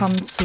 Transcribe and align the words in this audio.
willkommen 0.00 0.24
zu 0.24 0.44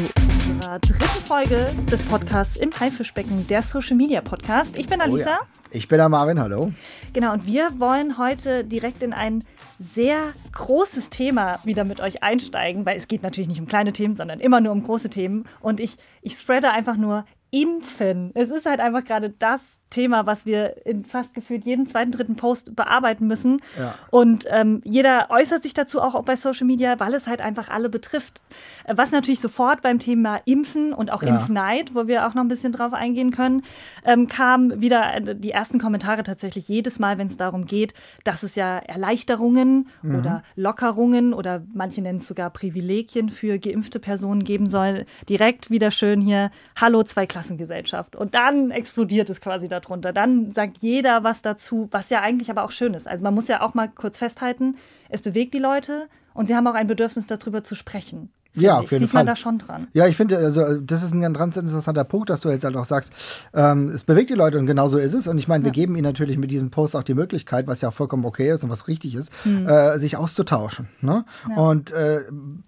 unserer 0.50 0.78
dritten 0.80 1.24
Folge 1.24 1.66
des 1.90 2.02
Podcasts 2.02 2.58
im 2.58 2.78
Haifischbecken, 2.78 3.46
der 3.48 3.62
Social 3.62 3.96
Media 3.96 4.20
Podcast. 4.20 4.76
Ich 4.76 4.86
bin 4.86 5.00
Alisa. 5.00 5.38
Oh 5.40 5.44
ja. 5.44 5.48
Ich 5.70 5.88
bin 5.88 5.96
der 5.96 6.10
Marvin, 6.10 6.38
hallo. 6.38 6.74
Genau, 7.14 7.32
und 7.32 7.46
wir 7.46 7.70
wollen 7.78 8.18
heute 8.18 8.64
direkt 8.64 9.02
in 9.02 9.14
ein 9.14 9.42
sehr 9.78 10.18
großes 10.52 11.08
Thema 11.08 11.58
wieder 11.64 11.84
mit 11.84 12.02
euch 12.02 12.22
einsteigen, 12.22 12.84
weil 12.84 12.98
es 12.98 13.08
geht 13.08 13.22
natürlich 13.22 13.48
nicht 13.48 13.58
um 13.58 13.66
kleine 13.66 13.94
Themen, 13.94 14.14
sondern 14.14 14.40
immer 14.40 14.60
nur 14.60 14.72
um 14.72 14.82
große 14.82 15.08
Themen. 15.08 15.46
Und 15.60 15.80
ich, 15.80 15.96
ich 16.20 16.34
spreade 16.34 16.70
einfach 16.70 16.98
nur 16.98 17.24
Impfen. 17.56 18.32
Es 18.34 18.50
ist 18.50 18.66
halt 18.66 18.80
einfach 18.80 19.02
gerade 19.02 19.30
das 19.30 19.78
Thema, 19.88 20.26
was 20.26 20.44
wir 20.44 20.84
in 20.86 21.06
fast 21.06 21.32
gefühlt 21.32 21.64
jeden 21.64 21.86
zweiten, 21.86 22.12
dritten 22.12 22.36
Post 22.36 22.76
bearbeiten 22.76 23.26
müssen. 23.26 23.62
Ja. 23.78 23.94
Und 24.10 24.44
ähm, 24.50 24.82
jeder 24.84 25.30
äußert 25.30 25.62
sich 25.62 25.72
dazu 25.72 26.02
auch 26.02 26.22
bei 26.24 26.36
Social 26.36 26.66
Media, 26.66 27.00
weil 27.00 27.14
es 27.14 27.26
halt 27.26 27.40
einfach 27.40 27.70
alle 27.70 27.88
betrifft. 27.88 28.42
Was 28.86 29.10
natürlich 29.10 29.40
sofort 29.40 29.80
beim 29.80 29.98
Thema 29.98 30.40
Impfen 30.44 30.92
und 30.92 31.10
auch 31.10 31.22
ja. 31.22 31.30
Impfneid, 31.30 31.94
wo 31.94 32.06
wir 32.06 32.26
auch 32.26 32.34
noch 32.34 32.42
ein 32.42 32.48
bisschen 32.48 32.72
drauf 32.72 32.92
eingehen 32.92 33.30
können, 33.30 33.62
ähm, 34.04 34.26
kam 34.26 34.82
wieder 34.82 35.14
äh, 35.14 35.34
die 35.34 35.52
ersten 35.52 35.78
Kommentare 35.78 36.24
tatsächlich 36.24 36.68
jedes 36.68 36.98
Mal, 36.98 37.16
wenn 37.16 37.26
es 37.26 37.38
darum 37.38 37.64
geht, 37.64 37.94
dass 38.24 38.42
es 38.42 38.54
ja 38.54 38.76
Erleichterungen 38.76 39.88
mhm. 40.02 40.18
oder 40.18 40.42
Lockerungen 40.56 41.32
oder 41.32 41.62
manche 41.72 42.02
nennen 42.02 42.18
es 42.18 42.26
sogar 42.26 42.50
Privilegien 42.50 43.30
für 43.30 43.58
geimpfte 43.58 43.98
Personen 43.98 44.44
geben 44.44 44.66
soll. 44.66 45.06
Direkt 45.28 45.70
wieder 45.70 45.90
schön 45.90 46.20
hier, 46.20 46.50
hallo 46.78 47.02
Zweiklassengesellschaft. 47.46 48.16
Und 48.16 48.34
dann 48.34 48.70
explodiert 48.70 49.30
es 49.30 49.40
quasi 49.40 49.68
da 49.68 49.80
darunter. 49.80 50.12
Dann 50.12 50.50
sagt 50.50 50.78
jeder 50.78 51.24
was 51.24 51.42
dazu, 51.42 51.88
was 51.90 52.10
ja 52.10 52.20
eigentlich 52.20 52.50
aber 52.50 52.64
auch 52.64 52.70
schön 52.70 52.94
ist. 52.94 53.06
Also 53.06 53.22
man 53.22 53.34
muss 53.34 53.48
ja 53.48 53.60
auch 53.60 53.74
mal 53.74 53.88
kurz 53.88 54.18
festhalten, 54.18 54.76
es 55.08 55.22
bewegt 55.22 55.54
die 55.54 55.58
Leute 55.58 56.08
und 56.34 56.46
sie 56.46 56.56
haben 56.56 56.66
auch 56.66 56.74
ein 56.74 56.86
Bedürfnis 56.86 57.26
darüber 57.26 57.62
zu 57.62 57.74
sprechen. 57.74 58.30
Ja, 58.56 58.78
auf 58.78 58.90
jeden 58.90 59.04
Sieht 59.04 59.10
Fall. 59.12 59.20
man 59.20 59.26
da 59.26 59.36
schon 59.36 59.58
dran. 59.58 59.88
Ja, 59.92 60.06
ich 60.06 60.16
finde, 60.16 60.38
also 60.38 60.80
das 60.80 61.02
ist 61.02 61.12
ein 61.12 61.32
ganz 61.32 61.56
interessanter 61.56 62.04
Punkt, 62.04 62.30
dass 62.30 62.40
du 62.40 62.48
jetzt 62.48 62.64
halt 62.64 62.76
auch 62.76 62.84
sagst, 62.84 63.12
ähm, 63.54 63.88
es 63.88 64.04
bewegt 64.04 64.30
die 64.30 64.34
Leute 64.34 64.58
und 64.58 64.66
genau 64.66 64.88
so 64.88 64.98
ist 64.98 65.14
es. 65.14 65.26
Und 65.26 65.38
ich 65.38 65.48
meine, 65.48 65.64
wir 65.64 65.70
geben 65.70 65.94
ihnen 65.94 66.04
natürlich 66.04 66.38
mit 66.38 66.50
diesen 66.50 66.70
Posts 66.70 66.96
auch 66.96 67.02
die 67.02 67.14
Möglichkeit, 67.14 67.66
was 67.66 67.80
ja 67.80 67.90
auch 67.90 67.94
vollkommen 67.94 68.24
okay 68.24 68.50
ist 68.50 68.64
und 68.64 68.70
was 68.70 68.88
richtig 68.88 69.14
ist, 69.14 69.30
mhm. 69.44 69.66
äh, 69.68 69.98
sich 69.98 70.16
auszutauschen. 70.16 70.88
Ne? 71.00 71.24
Ja. 71.48 71.56
Und 71.56 71.92
äh, 71.92 72.20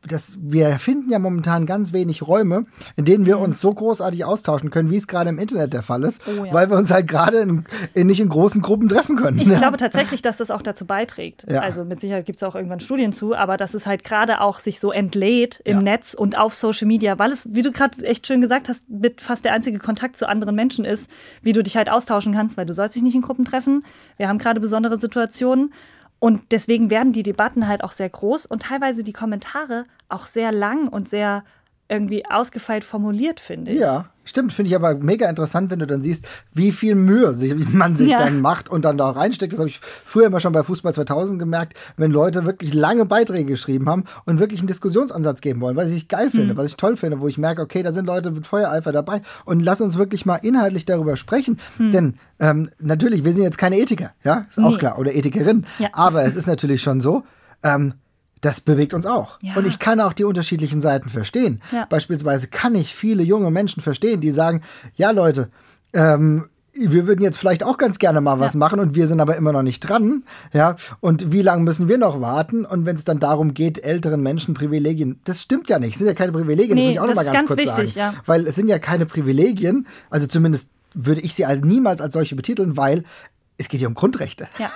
das, 0.06 0.38
wir 0.40 0.78
finden 0.78 1.10
ja 1.10 1.18
momentan 1.18 1.66
ganz 1.66 1.92
wenig 1.92 2.26
Räume, 2.26 2.66
in 2.96 3.04
denen 3.04 3.26
wir 3.26 3.38
mhm. 3.38 3.44
uns 3.44 3.60
so 3.60 3.72
großartig 3.72 4.24
austauschen 4.24 4.70
können, 4.70 4.90
wie 4.90 4.96
es 4.96 5.06
gerade 5.06 5.30
im 5.30 5.38
Internet 5.38 5.72
der 5.72 5.82
Fall 5.82 6.04
ist, 6.04 6.22
oh, 6.26 6.44
ja. 6.44 6.52
weil 6.52 6.70
wir 6.70 6.76
uns 6.76 6.92
halt 6.92 7.08
gerade 7.08 7.46
nicht 7.94 8.20
in 8.20 8.28
großen 8.28 8.62
Gruppen 8.62 8.88
treffen 8.88 9.16
können. 9.16 9.38
Ich 9.38 9.48
glaube 9.48 9.76
tatsächlich, 9.76 10.22
dass 10.22 10.36
das 10.36 10.50
auch 10.50 10.62
dazu 10.62 10.84
beiträgt. 10.84 11.48
Also 11.48 11.84
mit 11.84 12.00
Sicherheit 12.00 12.26
gibt 12.26 12.36
es 12.36 12.42
auch 12.42 12.54
irgendwann 12.54 12.80
Studien 12.80 13.12
zu, 13.12 13.34
aber 13.34 13.56
dass 13.56 13.74
es 13.74 13.86
halt 13.86 14.04
gerade 14.04 14.40
auch 14.40 14.60
sich 14.60 14.80
so 14.80 14.92
entlädt 14.92 15.60
im 15.64 15.77
im 15.78 15.84
Netz 15.84 16.14
und 16.14 16.36
auf 16.36 16.54
Social 16.54 16.86
Media, 16.86 17.18
weil 17.18 17.32
es, 17.32 17.54
wie 17.54 17.62
du 17.62 17.72
gerade 17.72 18.02
echt 18.04 18.26
schön 18.26 18.40
gesagt 18.40 18.68
hast, 18.68 18.88
mit 18.88 19.20
fast 19.20 19.44
der 19.44 19.52
einzige 19.52 19.78
Kontakt 19.78 20.16
zu 20.16 20.28
anderen 20.28 20.54
Menschen 20.54 20.84
ist, 20.84 21.08
wie 21.42 21.52
du 21.52 21.62
dich 21.62 21.76
halt 21.76 21.88
austauschen 21.88 22.32
kannst, 22.34 22.56
weil 22.56 22.66
du 22.66 22.74
sollst 22.74 22.94
dich 22.94 23.02
nicht 23.02 23.14
in 23.14 23.22
Gruppen 23.22 23.44
treffen. 23.44 23.84
Wir 24.16 24.28
haben 24.28 24.38
gerade 24.38 24.60
besondere 24.60 24.98
Situationen. 24.98 25.72
Und 26.20 26.50
deswegen 26.50 26.90
werden 26.90 27.12
die 27.12 27.22
Debatten 27.22 27.68
halt 27.68 27.84
auch 27.84 27.92
sehr 27.92 28.08
groß 28.08 28.46
und 28.46 28.62
teilweise 28.62 29.04
die 29.04 29.12
Kommentare 29.12 29.84
auch 30.08 30.26
sehr 30.26 30.50
lang 30.50 30.88
und 30.88 31.08
sehr 31.08 31.44
irgendwie 31.88 32.24
ausgefeilt 32.26 32.84
formuliert, 32.84 33.40
finde 33.40 33.70
ich. 33.72 33.80
Ja, 33.80 34.06
stimmt. 34.24 34.52
Finde 34.52 34.68
ich 34.68 34.76
aber 34.76 34.94
mega 34.96 35.28
interessant, 35.28 35.70
wenn 35.70 35.78
du 35.78 35.86
dann 35.86 36.02
siehst, 36.02 36.26
wie 36.52 36.70
viel 36.70 36.94
Mühe 36.94 37.34
man 37.72 37.96
sich 37.96 38.10
ja. 38.10 38.18
dann 38.18 38.40
macht 38.40 38.68
und 38.68 38.84
dann 38.84 38.98
da 38.98 39.10
reinsteckt. 39.10 39.54
Das 39.54 39.60
habe 39.60 39.70
ich 39.70 39.80
früher 39.80 40.26
immer 40.26 40.40
schon 40.40 40.52
bei 40.52 40.62
Fußball 40.62 40.92
2000 40.92 41.38
gemerkt, 41.38 41.78
wenn 41.96 42.10
Leute 42.10 42.44
wirklich 42.44 42.74
lange 42.74 43.06
Beiträge 43.06 43.46
geschrieben 43.46 43.88
haben 43.88 44.04
und 44.26 44.38
wirklich 44.38 44.60
einen 44.60 44.66
Diskussionsansatz 44.66 45.40
geben 45.40 45.62
wollen, 45.62 45.76
was 45.76 45.90
ich 45.90 46.08
geil 46.08 46.30
finde, 46.30 46.52
mhm. 46.52 46.58
was 46.58 46.66
ich 46.66 46.76
toll 46.76 46.96
finde, 46.96 47.20
wo 47.20 47.28
ich 47.28 47.38
merke, 47.38 47.62
okay, 47.62 47.82
da 47.82 47.92
sind 47.92 48.04
Leute 48.04 48.30
mit 48.32 48.46
Feuereifer 48.46 48.92
dabei 48.92 49.22
und 49.46 49.60
lass 49.60 49.80
uns 49.80 49.96
wirklich 49.96 50.26
mal 50.26 50.36
inhaltlich 50.36 50.84
darüber 50.84 51.16
sprechen. 51.16 51.58
Mhm. 51.78 51.90
Denn 51.90 52.14
ähm, 52.38 52.68
natürlich, 52.80 53.24
wir 53.24 53.32
sind 53.32 53.44
jetzt 53.44 53.58
keine 53.58 53.78
Ethiker, 53.78 54.12
ja, 54.24 54.46
ist 54.50 54.58
auch 54.58 54.72
nee. 54.72 54.78
klar, 54.78 54.98
oder 54.98 55.14
Ethikerin. 55.14 55.66
Ja. 55.78 55.88
Aber 55.92 56.24
es 56.24 56.36
ist 56.36 56.46
natürlich 56.46 56.82
schon 56.82 57.00
so, 57.00 57.24
ähm, 57.64 57.94
das 58.40 58.60
bewegt 58.60 58.94
uns 58.94 59.06
auch. 59.06 59.38
Ja. 59.42 59.54
Und 59.56 59.66
ich 59.66 59.78
kann 59.78 60.00
auch 60.00 60.12
die 60.12 60.24
unterschiedlichen 60.24 60.80
Seiten 60.80 61.08
verstehen. 61.08 61.60
Ja. 61.72 61.86
Beispielsweise 61.88 62.48
kann 62.48 62.74
ich 62.74 62.94
viele 62.94 63.22
junge 63.22 63.50
Menschen 63.50 63.82
verstehen, 63.82 64.20
die 64.20 64.30
sagen, 64.30 64.62
ja 64.96 65.10
Leute, 65.10 65.48
ähm, 65.92 66.46
wir 66.74 67.06
würden 67.06 67.22
jetzt 67.22 67.38
vielleicht 67.38 67.64
auch 67.64 67.76
ganz 67.76 67.98
gerne 67.98 68.20
mal 68.20 68.38
was 68.38 68.54
ja. 68.54 68.58
machen 68.58 68.78
und 68.78 68.94
wir 68.94 69.08
sind 69.08 69.20
aber 69.20 69.36
immer 69.36 69.52
noch 69.52 69.62
nicht 69.62 69.80
dran. 69.80 70.22
Ja, 70.52 70.76
und 71.00 71.32
wie 71.32 71.42
lange 71.42 71.62
müssen 71.62 71.88
wir 71.88 71.98
noch 71.98 72.20
warten? 72.20 72.64
Und 72.64 72.86
wenn 72.86 72.96
es 72.96 73.04
dann 73.04 73.18
darum 73.18 73.54
geht, 73.54 73.82
älteren 73.82 74.22
Menschen 74.22 74.54
Privilegien, 74.54 75.20
das 75.24 75.42
stimmt 75.42 75.68
ja 75.70 75.78
nicht. 75.78 75.92
Es 75.92 75.98
sind 75.98 76.06
ja 76.06 76.14
keine 76.14 76.32
Privilegien, 76.32 76.76
nee, 76.76 76.80
das 76.80 76.86
will 76.86 76.92
ich 76.92 77.00
auch 77.00 77.06
noch 77.06 77.14
mal 77.14 77.24
ganz, 77.24 77.36
ganz 77.36 77.46
kurz 77.48 77.58
wichtig, 77.58 77.94
sagen. 77.94 78.16
Weil 78.26 78.46
es 78.46 78.54
sind 78.54 78.68
ja 78.68 78.78
keine 78.78 79.06
Privilegien, 79.06 79.86
also 80.10 80.26
zumindest 80.26 80.68
würde 80.94 81.20
ich 81.20 81.34
sie 81.34 81.46
halt 81.46 81.64
niemals 81.64 82.00
als 82.00 82.14
solche 82.14 82.36
betiteln, 82.36 82.76
weil 82.76 83.04
es 83.60 83.68
geht 83.68 83.78
hier 83.78 83.88
um 83.88 83.94
Grundrechte. 83.94 84.48
Ja. 84.58 84.70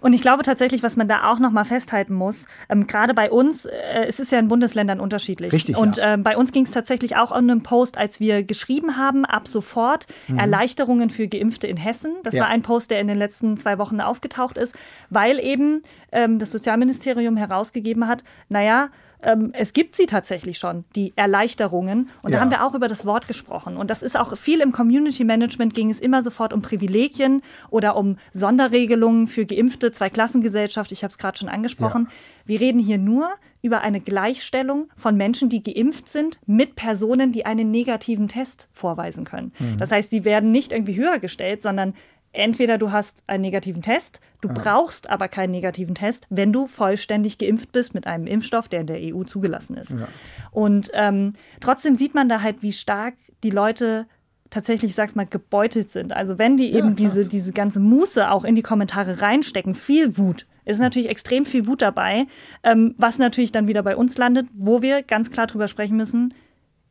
Und 0.00 0.12
ich 0.12 0.22
glaube 0.22 0.44
tatsächlich, 0.44 0.82
was 0.84 0.96
man 0.96 1.08
da 1.08 1.30
auch 1.30 1.40
noch 1.40 1.50
mal 1.50 1.64
festhalten 1.64 2.14
muss, 2.14 2.46
ähm, 2.68 2.86
gerade 2.86 3.14
bei 3.14 3.30
uns, 3.30 3.66
äh, 3.66 4.04
es 4.06 4.20
ist 4.20 4.30
ja 4.30 4.38
in 4.38 4.46
Bundesländern 4.46 5.00
unterschiedlich. 5.00 5.52
Richtig. 5.52 5.76
Und 5.76 5.96
ja. 5.96 6.14
äh, 6.14 6.16
bei 6.16 6.36
uns 6.36 6.52
ging 6.52 6.64
es 6.64 6.70
tatsächlich 6.70 7.16
auch 7.16 7.32
an 7.32 7.50
einem 7.50 7.62
Post, 7.64 7.98
als 7.98 8.20
wir 8.20 8.44
geschrieben 8.44 8.96
haben, 8.96 9.24
ab 9.24 9.48
sofort 9.48 10.06
mhm. 10.28 10.38
Erleichterungen 10.38 11.10
für 11.10 11.26
Geimpfte 11.26 11.66
in 11.66 11.76
Hessen. 11.76 12.12
Das 12.22 12.36
ja. 12.36 12.42
war 12.42 12.48
ein 12.48 12.62
Post, 12.62 12.92
der 12.92 13.00
in 13.00 13.08
den 13.08 13.18
letzten 13.18 13.56
zwei 13.56 13.78
Wochen 13.78 14.00
aufgetaucht 14.00 14.56
ist, 14.56 14.76
weil 15.10 15.40
eben 15.40 15.82
ähm, 16.12 16.38
das 16.38 16.52
Sozialministerium 16.52 17.36
herausgegeben 17.36 18.06
hat, 18.06 18.22
naja, 18.48 18.90
ähm, 19.22 19.50
es 19.54 19.72
gibt 19.72 19.96
sie 19.96 20.06
tatsächlich 20.06 20.58
schon, 20.58 20.84
die 20.96 21.12
Erleichterungen. 21.16 22.10
Und 22.22 22.30
ja. 22.30 22.36
da 22.36 22.40
haben 22.40 22.50
wir 22.50 22.64
auch 22.64 22.74
über 22.74 22.88
das 22.88 23.06
Wort 23.06 23.28
gesprochen. 23.28 23.76
Und 23.76 23.90
das 23.90 24.02
ist 24.02 24.16
auch 24.16 24.36
viel 24.36 24.60
im 24.60 24.72
Community 24.72 25.24
Management 25.24 25.74
ging 25.74 25.90
es 25.90 26.00
immer 26.00 26.22
sofort 26.22 26.52
um 26.52 26.62
Privilegien 26.62 27.42
oder 27.70 27.96
um 27.96 28.16
Sonderregelungen 28.32 29.26
für 29.26 29.46
Geimpfte, 29.46 29.92
Zweiklassengesellschaft. 29.92 30.92
Ich 30.92 31.04
habe 31.04 31.12
es 31.12 31.18
gerade 31.18 31.38
schon 31.38 31.48
angesprochen. 31.48 32.08
Ja. 32.08 32.16
Wir 32.44 32.60
reden 32.60 32.80
hier 32.80 32.98
nur 32.98 33.28
über 33.62 33.82
eine 33.82 34.00
Gleichstellung 34.00 34.88
von 34.96 35.16
Menschen, 35.16 35.48
die 35.48 35.62
geimpft 35.62 36.08
sind, 36.08 36.40
mit 36.46 36.74
Personen, 36.74 37.30
die 37.30 37.46
einen 37.46 37.70
negativen 37.70 38.26
Test 38.26 38.68
vorweisen 38.72 39.24
können. 39.24 39.52
Mhm. 39.58 39.78
Das 39.78 39.92
heißt, 39.92 40.10
die 40.10 40.24
werden 40.24 40.50
nicht 40.50 40.72
irgendwie 40.72 40.96
höher 40.96 41.20
gestellt, 41.20 41.62
sondern 41.62 41.94
entweder 42.32 42.78
du 42.78 42.92
hast 42.92 43.22
einen 43.26 43.42
negativen 43.42 43.82
Test, 43.82 44.20
du 44.40 44.48
ja. 44.48 44.54
brauchst 44.54 45.10
aber 45.10 45.28
keinen 45.28 45.50
negativen 45.50 45.94
Test, 45.94 46.26
wenn 46.30 46.52
du 46.52 46.66
vollständig 46.66 47.38
geimpft 47.38 47.72
bist 47.72 47.94
mit 47.94 48.06
einem 48.06 48.26
Impfstoff, 48.26 48.68
der 48.68 48.80
in 48.80 48.86
der 48.86 48.98
EU 49.00 49.24
zugelassen 49.24 49.76
ist. 49.76 49.90
Ja. 49.90 50.08
Und 50.50 50.90
ähm, 50.94 51.34
trotzdem 51.60 51.94
sieht 51.94 52.14
man 52.14 52.28
da 52.28 52.42
halt, 52.42 52.62
wie 52.62 52.72
stark 52.72 53.14
die 53.42 53.50
Leute 53.50 54.06
tatsächlich, 54.50 54.90
ich 54.90 54.94
sag's 54.94 55.14
mal, 55.14 55.26
gebeutelt 55.26 55.90
sind. 55.90 56.12
Also 56.12 56.38
wenn 56.38 56.56
die 56.56 56.72
eben 56.72 56.94
diese, 56.94 57.24
diese 57.24 57.52
ganze 57.52 57.80
Muße 57.80 58.30
auch 58.30 58.44
in 58.44 58.54
die 58.54 58.62
Kommentare 58.62 59.22
reinstecken, 59.22 59.74
viel 59.74 60.18
Wut, 60.18 60.46
ist 60.64 60.78
natürlich 60.78 61.08
extrem 61.08 61.44
viel 61.44 61.66
Wut 61.66 61.82
dabei, 61.82 62.26
ähm, 62.62 62.94
was 62.98 63.18
natürlich 63.18 63.50
dann 63.50 63.66
wieder 63.66 63.82
bei 63.82 63.96
uns 63.96 64.16
landet, 64.18 64.46
wo 64.54 64.82
wir 64.82 65.02
ganz 65.02 65.30
klar 65.30 65.46
drüber 65.46 65.68
sprechen 65.68 65.96
müssen, 65.96 66.34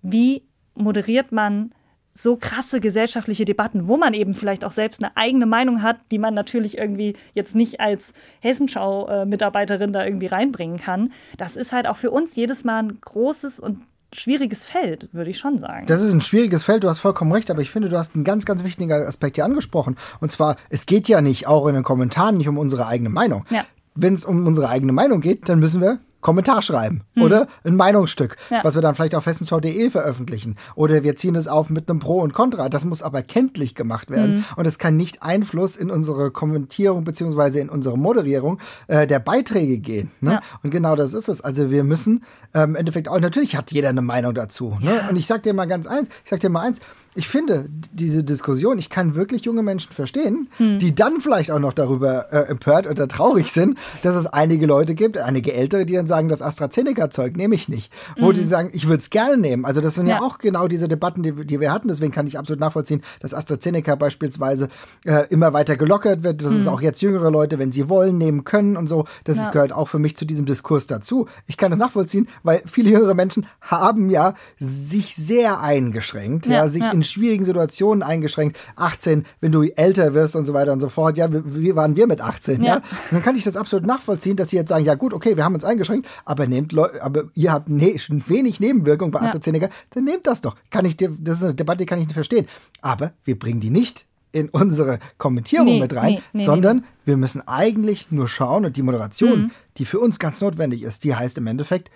wie 0.02 0.44
moderiert 0.74 1.32
man 1.32 1.72
so 2.14 2.36
krasse 2.36 2.80
gesellschaftliche 2.80 3.46
Debatten, 3.46 3.88
wo 3.88 3.98
man 3.98 4.14
eben 4.14 4.34
vielleicht 4.34 4.66
auch 4.66 4.72
selbst 4.72 5.04
eine 5.04 5.16
eigene 5.16 5.46
Meinung 5.46 5.82
hat, 5.82 5.98
die 6.12 6.18
man 6.18 6.34
natürlich 6.34 6.78
irgendwie 6.78 7.16
jetzt 7.34 7.56
nicht 7.56 7.80
als 7.80 8.14
Hessenschau-Mitarbeiterin 8.42 9.94
da 9.94 10.06
irgendwie 10.06 10.28
reinbringen 10.28 10.78
kann. 10.78 11.14
Das 11.38 11.56
ist 11.56 11.72
halt 11.72 11.88
auch 11.88 11.98
für 11.98 12.12
uns 12.12 12.36
jedes 12.36 12.64
Mal 12.64 12.84
ein 12.84 12.98
großes 13.00 13.60
und 13.60 13.82
schwieriges 14.14 14.64
Feld, 14.64 15.08
würde 15.14 15.30
ich 15.30 15.38
schon 15.38 15.60
sagen. 15.60 15.86
Das 15.86 16.02
ist 16.02 16.12
ein 16.12 16.20
schwieriges 16.20 16.64
Feld, 16.64 16.84
du 16.84 16.90
hast 16.90 17.00
vollkommen 17.00 17.32
recht, 17.32 17.50
aber 17.50 17.62
ich 17.62 17.72
finde, 17.72 17.88
du 17.88 17.98
hast 17.98 18.14
einen 18.14 18.26
ganz, 18.26 18.46
ganz 18.46 18.64
wichtigen 18.64 18.92
Aspekt 18.92 19.38
hier 19.38 19.46
angesprochen. 19.46 19.96
Und 20.20 20.32
zwar, 20.32 20.58
es 20.70 20.86
geht 20.86 21.08
ja 21.08 21.22
nicht, 21.22 21.48
auch 21.48 21.66
in 21.68 21.76
den 21.76 21.84
Kommentaren, 21.84 22.38
nicht 22.38 22.50
um 22.50 22.58
unsere 22.58 22.88
eigene 22.88 23.10
Meinung. 23.10 23.46
Ja. 23.50 23.64
Wenn 23.96 24.14
es 24.14 24.26
um 24.26 24.46
unsere 24.46 24.68
eigene 24.68 24.92
Meinung 24.92 25.22
geht, 25.22 25.48
dann 25.48 25.60
müssen 25.60 25.82
wir 25.82 26.00
Kommentar 26.22 26.62
schreiben 26.62 27.02
hm. 27.16 27.24
oder 27.24 27.48
ein 27.64 27.76
Meinungsstück, 27.76 28.38
ja. 28.50 28.64
was 28.64 28.76
wir 28.76 28.82
dann 28.82 28.96
vielleicht 28.96 29.16
auf 29.16 29.26
hessenschau.de 29.26 29.90
veröffentlichen. 29.90 30.56
Oder 30.76 31.04
wir 31.04 31.16
ziehen 31.16 31.36
es 31.36 31.48
auf 31.48 31.70
mit 31.70 31.90
einem 31.90 32.00
Pro 32.00 32.22
und 32.22 32.34
Contra. 32.34 32.70
Das 32.70 32.86
muss 32.86 33.04
aber 33.04 33.22
kenntlich 33.24 33.76
gemacht 33.76 34.10
werden. 34.10 34.38
Hm. 34.38 34.46
Und 34.56 34.68
es 34.68 34.78
kann 34.78 34.98
nicht 34.98 35.24
Einfluss 35.24 35.76
in 35.76 35.92
unsere 35.92 36.32
Kommentierung 36.32 37.04
beziehungsweise 37.04 37.60
in 37.60 37.70
unsere 37.70 37.98
Moderierung 37.98 38.60
äh, 38.88 39.08
der 39.08 39.20
Beiträge 39.20 39.80
gehen. 39.80 40.12
Ne? 40.22 40.34
Ja. 40.34 40.42
Und 40.64 40.72
genau 40.72 40.96
das 40.96 41.14
ist 41.14 41.28
es. 41.28 41.42
Also 41.42 41.72
wir 41.72 41.84
müssen 41.84 42.24
ähm, 42.54 42.72
im 42.72 42.76
Endeffekt 42.76 43.08
auch, 43.08 43.20
natürlich 43.20 43.56
hat 43.56 43.72
jeder 43.72 43.90
eine 43.90 44.02
Meinung 44.02 44.34
dazu. 44.34 44.76
Ne? 44.82 44.96
Ja. 44.96 45.10
Und 45.10 45.16
ich 45.16 45.26
sag 45.26 45.44
dir 45.44 45.54
mal 45.54 45.66
ganz 45.66 45.88
eins, 45.88 46.08
ich 46.24 46.30
sag 46.30 46.40
dir 46.40 46.50
mal 46.50 46.62
eins, 46.62 46.80
ich 47.14 47.28
finde 47.28 47.70
diese 47.92 48.24
Diskussion, 48.24 48.78
ich 48.80 48.90
kann 48.90 49.16
wirklich 49.16 49.44
junge 49.44 49.64
Menschen 49.64 49.92
verstehen, 49.92 50.48
hm. 50.58 50.80
die 50.80 50.96
dann 50.96 51.20
vielleicht 51.20 51.52
auch 51.52 51.60
noch 51.60 51.74
darüber 51.74 52.32
äh, 52.32 52.50
empört 52.50 52.88
oder 52.88 53.08
traurig 53.08 53.52
sind, 53.52 53.78
dass 54.02 54.16
es 54.16 54.28
einige 54.28 54.66
Leute 54.66 54.96
gibt, 54.96 55.18
einige 55.18 55.54
Ältere, 55.54 55.86
die 55.86 55.94
dann 55.94 56.08
sagen, 56.12 56.28
das 56.28 56.42
AstraZeneca-Zeug 56.42 57.38
nehme 57.38 57.56
ich 57.56 57.70
nicht. 57.70 57.90
Wo 58.20 58.28
mhm. 58.28 58.34
die 58.34 58.44
sagen, 58.44 58.70
ich 58.74 58.90
würde 58.90 59.00
es 59.00 59.10
gerne 59.10 59.38
nehmen. 59.38 59.64
Also 59.64 59.80
das 59.80 59.96
sind 59.96 60.08
ja. 60.08 60.16
ja, 60.16 60.22
auch 60.22 60.40
genau 60.40 60.68
diese 60.68 60.90
Debatten, 60.90 61.24
die, 61.24 61.46
die, 61.46 61.62
wir 61.62 61.72
hatten. 61.72 61.88
Deswegen 61.88 62.12
kann 62.12 62.28
ich 62.28 62.38
absolut 62.38 62.60
nachvollziehen, 62.60 63.02
dass 63.22 63.34
AstraZeneca 63.34 63.96
beispielsweise 63.96 64.68
äh, 65.06 65.28
immer 65.30 65.54
weiter 65.54 65.78
gelockert 65.78 66.24
wird. 66.24 66.42
Das 66.42 66.52
mhm. 66.52 66.60
ist 66.60 66.68
auch 66.68 66.82
jetzt 66.82 67.02
jüngere 67.02 67.32
Leute, 67.32 67.60
wenn 67.60 67.72
sie 67.72 67.88
wollen, 67.88 68.18
nehmen 68.18 68.44
können 68.44 68.76
und 68.76 68.88
so. 68.88 69.06
Das 69.24 69.38
ja. 69.38 69.52
gehört 69.52 69.72
auch 69.72 69.88
für 69.88 70.00
mich 70.00 70.18
zu 70.18 70.26
diesem 70.26 70.46
Diskurs 70.46 70.86
dazu. 70.86 71.28
Ich 71.48 71.56
kann 71.56 71.72
das 71.72 71.80
nachvollziehen, 71.80 72.28
weil 72.44 72.62
viele 72.66 72.90
jüngere 72.90 73.14
Menschen 73.14 73.46
haben 73.62 74.10
ja 74.10 74.34
sich 74.60 75.16
sehr 75.16 75.62
eingeschränkt, 75.62 76.46
ja, 76.46 76.66
ja 76.66 76.70
sich 76.70 76.84
in 76.92 77.04
schwierigen 77.04 77.46
Situationen 77.46 78.04
eingeschränkt. 78.04 78.58
18, 78.76 79.26
wenn 79.40 79.54
du 79.54 79.64
älter 79.64 80.14
wirst 80.14 80.36
und 80.36 80.46
so 80.46 80.54
weiter 80.54 80.74
und 80.74 80.82
so 80.82 80.90
fort. 80.90 81.18
Ja, 81.18 81.32
wie, 81.32 81.42
wie 81.46 81.76
waren 81.78 81.96
wir 81.96 82.08
mit 82.08 82.20
18? 82.20 82.62
Ja. 82.64 82.82
Dann 83.12 83.24
kann 83.24 83.38
ich 83.38 83.46
das 83.46 83.56
absolut 83.56 83.86
nachvollziehen, 83.86 84.36
dass 84.36 84.50
sie 84.50 84.58
jetzt 84.58 84.70
sagen, 84.70 84.84
ja 84.84 84.96
gut, 84.96 85.14
okay, 85.14 85.38
wir 85.38 85.46
haben 85.46 85.56
uns 85.56 85.64
eingeschränkt, 85.64 86.01
aber 86.26 86.48
nehmt 86.48 86.78
aber 86.78 87.26
ihr 87.34 87.52
habt 87.52 87.70
ne 87.70 87.96
wenig 88.28 88.60
Nebenwirkung 88.60 89.12
bei 89.12 89.22
AstraZeneca, 89.22 89.70
dann 89.92 90.04
nehmt 90.04 90.28
das 90.28 90.42
doch. 90.42 90.56
Kann 90.70 90.86
ich 90.86 90.98
dir, 90.98 91.16
das 91.20 91.38
ist 91.38 91.44
eine 91.44 91.56
Debatte, 91.56 91.80
die 91.80 91.86
kann 91.86 92.00
ich 92.00 92.06
nicht 92.06 92.14
verstehen. 92.14 92.48
Aber 92.82 93.14
wir 93.24 93.38
bringen 93.38 93.60
die 93.60 93.70
nicht 93.70 94.06
in 94.32 94.50
unsere 94.50 95.00
Kommentierung 95.18 95.66
nee, 95.66 95.80
mit 95.80 95.96
rein, 95.96 96.14
nee, 96.14 96.22
nee, 96.34 96.46
sondern 96.46 96.86
wir 97.06 97.18
müssen 97.18 97.46
eigentlich 97.48 98.12
nur 98.12 98.28
schauen 98.28 98.66
und 98.66 98.78
die 98.78 98.82
Moderation, 98.82 99.42
mhm. 99.42 99.52
die 99.78 99.86
für 99.86 100.00
uns 100.00 100.20
ganz 100.20 100.40
notwendig 100.42 100.84
ist, 100.84 101.04
die 101.04 101.16
heißt 101.16 101.38
im 101.38 101.48
Endeffekt, 101.48 101.92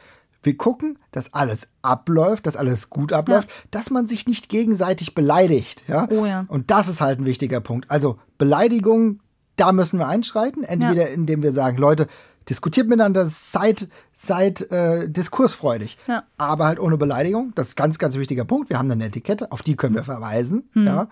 wir 0.46 0.58
gucken, 0.58 1.00
dass 1.12 1.34
alles 1.34 1.70
abläuft, 1.82 2.46
dass 2.46 2.56
alles 2.56 2.90
gut 2.90 3.14
abläuft, 3.14 3.50
ja. 3.50 3.56
dass 3.72 3.90
man 3.90 4.08
sich 4.08 4.28
nicht 4.28 4.48
gegenseitig 4.48 5.16
beleidigt. 5.16 5.84
Ja? 5.88 6.08
Oh 6.12 6.26
ja? 6.26 6.46
Und 6.48 6.70
das 6.70 6.88
ist 6.88 7.02
halt 7.02 7.20
ein 7.20 7.26
wichtiger 7.26 7.62
Punkt. 7.62 7.90
Also 7.90 8.20
Beleidigung, 8.38 9.22
da 9.56 9.72
müssen 9.72 9.98
wir 9.98 10.08
einschreiten. 10.08 10.64
Entweder 10.64 11.08
ja. 11.10 11.14
indem 11.16 11.42
wir 11.42 11.52
sagen, 11.52 11.78
Leute, 11.78 12.08
diskutiert 12.50 12.88
miteinander, 12.88 13.26
seid, 13.26 13.88
seid 14.14 14.72
äh, 14.72 15.10
diskursfreudig. 15.10 15.98
Ja. 16.08 16.24
Aber 16.38 16.66
halt 16.66 16.80
ohne 16.80 16.98
Beleidigung. 16.98 17.54
Das 17.56 17.70
ist 17.70 17.74
ein 17.74 17.84
ganz, 17.84 18.00
ganz 18.00 18.16
wichtiger 18.18 18.46
Punkt. 18.46 18.70
Wir 18.70 18.78
haben 18.78 18.92
eine 18.92 19.06
Etikette, 19.06 19.52
auf 19.52 19.64
die 19.64 19.76
können 19.76 19.96
wir 19.96 20.04
verweisen. 20.04 20.70
Mhm. 20.74 20.88
Ja. 20.88 21.08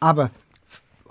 Aber 0.00 0.30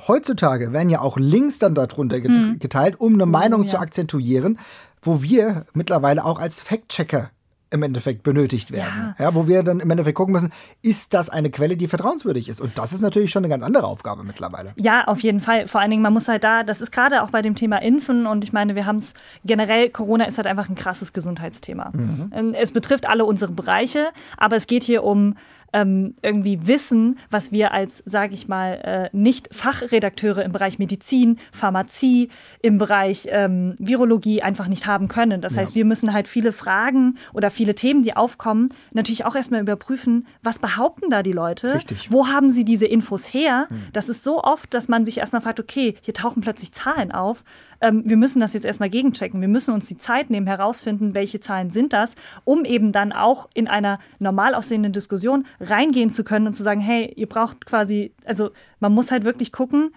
heutzutage 0.08 0.74
werden 0.74 0.90
ja 0.90 1.02
auch 1.02 1.18
Links 1.18 1.60
dann 1.60 1.76
darunter 1.76 2.18
hm. 2.18 2.60
geteilt, 2.60 3.00
um 3.00 3.14
eine 3.14 3.26
Meinung 3.26 3.62
oh, 3.62 3.64
ja. 3.64 3.72
zu 3.72 3.80
akzentuieren, 3.80 4.60
wo 5.02 5.22
wir 5.22 5.66
mittlerweile 5.74 6.26
auch 6.26 6.40
als 6.40 6.62
Fact-Checker 6.62 7.30
im 7.74 7.84
Endeffekt 7.84 8.24
benötigt 8.24 8.72
werden. 8.72 9.16
Ja. 9.18 9.26
ja. 9.26 9.36
wo 9.36 9.48
wir 9.48 9.64
dann 9.64 9.80
im 9.80 9.90
Endeffekt 9.90 10.16
gucken 10.16 10.34
müssen, 10.34 10.52
ist 10.82 11.14
das 11.14 11.30
eine 11.30 11.50
Quelle, 11.50 11.76
die 11.76 11.88
vertrauenswürdig 11.88 12.48
ist? 12.48 12.62
Und 12.62 12.78
das 12.78 12.94
ist 12.94 13.02
natürlich 13.02 13.32
schon 13.32 13.44
eine 13.44 13.50
ganz 13.50 13.64
andere 13.64 13.88
Aufgabe 13.88 14.24
mittlerweile. 14.24 14.74
Ja, 14.78 15.06
auf 15.06 15.22
jeden 15.22 15.40
Fall. 15.40 15.68
Vor 15.68 15.82
allen 15.82 15.90
Dingen, 15.90 16.04
man 16.04 16.14
muss 16.14 16.28
halt 16.28 16.44
da, 16.44 16.64
das 16.64 16.82
ist 16.82 16.92
gerade 16.92 17.24
auch 17.24 17.32
bei 17.32 17.42
dem 17.42 17.56
Thema 17.56 17.82
Impfen 17.82 18.28
und 18.28 18.44
ich 18.44 18.54
meine, 18.54 18.76
wir 18.76 18.86
haben 18.86 18.98
es 18.98 19.14
generell, 19.44 19.90
Corona 19.90 20.26
ist 20.26 20.38
halt 20.38 20.48
einfach 20.48 20.70
ein 20.70 20.76
krasses 20.76 21.14
Gesundheitsthema. 21.14 21.92
Mhm. 21.94 22.54
Es 22.54 22.72
betrifft 22.72 23.10
alle 23.10 23.26
unsere 23.26 23.52
Bereiche, 23.52 24.10
aber 24.38 24.56
es 24.56 24.68
geht 24.68 24.84
hier 24.84 25.04
um 25.04 25.36
ähm, 25.74 26.14
irgendwie 26.22 26.68
wissen, 26.68 27.20
was 27.30 27.52
wir 27.52 27.74
als, 27.74 28.04
sage 28.06 28.34
ich 28.34 28.48
mal, 28.48 29.10
äh, 29.14 29.18
nicht 29.18 29.54
Fachredakteure 29.54 30.44
im 30.44 30.52
Bereich 30.52 30.80
Medizin, 30.80 31.40
Pharmazie, 31.52 32.30
im 32.62 32.78
Bereich 32.78 33.28
ähm, 33.30 33.76
Virologie 33.80 34.42
einfach 34.42 34.68
nicht 34.68 34.86
haben 34.86 35.08
können. 35.08 35.42
Das 35.42 35.56
ja. 35.56 35.62
heißt, 35.62 35.76
wir 35.76 35.86
müssen 35.86 36.14
halt 36.14 36.28
viele 36.28 36.52
Fragen 36.52 37.18
oder 37.34 37.50
viele 37.50 37.76
Themen, 37.76 38.04
die 38.04 38.16
aufkommen, 38.16 38.70
natürlich 38.94 39.26
auch 39.26 39.36
erstmal 39.36 39.62
überprüfen, 39.62 40.28
was 40.44 40.60
behaupten 40.60 41.10
da 41.10 41.24
die 41.24 41.32
Leute? 41.32 41.74
Richtig. 41.74 42.12
Wo 42.12 42.28
haben 42.28 42.50
sie 42.50 42.64
diese 42.64 42.86
Infos 42.86 43.34
her? 43.34 43.66
Hm. 43.70 43.88
Das 43.94 44.10
ist 44.10 44.24
so 44.24 44.44
oft, 44.44 44.74
dass 44.74 44.88
man 44.88 45.06
sich 45.06 45.18
erstmal 45.18 45.42
fragt, 45.42 45.60
okay, 45.60 45.96
hier 46.02 46.14
tauchen 46.14 46.42
plötzlich 46.42 46.72
Zahlen 46.72 47.12
auf 47.12 47.44
ähm, 47.82 48.04
wir 48.06 48.18
müssen 48.18 48.40
das 48.40 48.54
jetzt 48.54 48.66
erstmal 48.66 48.90
gegenchecken. 48.90 49.42
Wir 49.42 49.48
müssen 49.48 49.74
uns 49.74 49.88
die 49.88 49.98
Zeit 49.98 50.30
nehmen, 50.30 50.48
herausfinden, 50.48 51.16
welche 51.16 51.40
Zahlen 51.40 51.72
sind 51.72 51.94
das, 51.94 52.16
um 52.44 52.66
eben 52.66 52.92
dann 52.92 53.12
auch 53.12 53.50
in 53.54 53.68
einer 53.68 54.00
normal 54.20 54.56
aussehenden 54.56 54.94
Diskussion 54.94 55.46
reingehen 55.60 56.10
zu 56.10 56.24
können 56.24 56.48
und 56.48 56.54
zu 56.54 56.64
sagen, 56.64 56.82
hey, 56.82 57.12
ihr 57.16 57.28
braucht 57.28 57.66
quasi, 57.66 58.14
also 58.26 58.52
man 58.80 58.94
muss 58.94 59.12
halt 59.12 59.24
wirklich 59.24 59.52
gucken, 59.52 59.92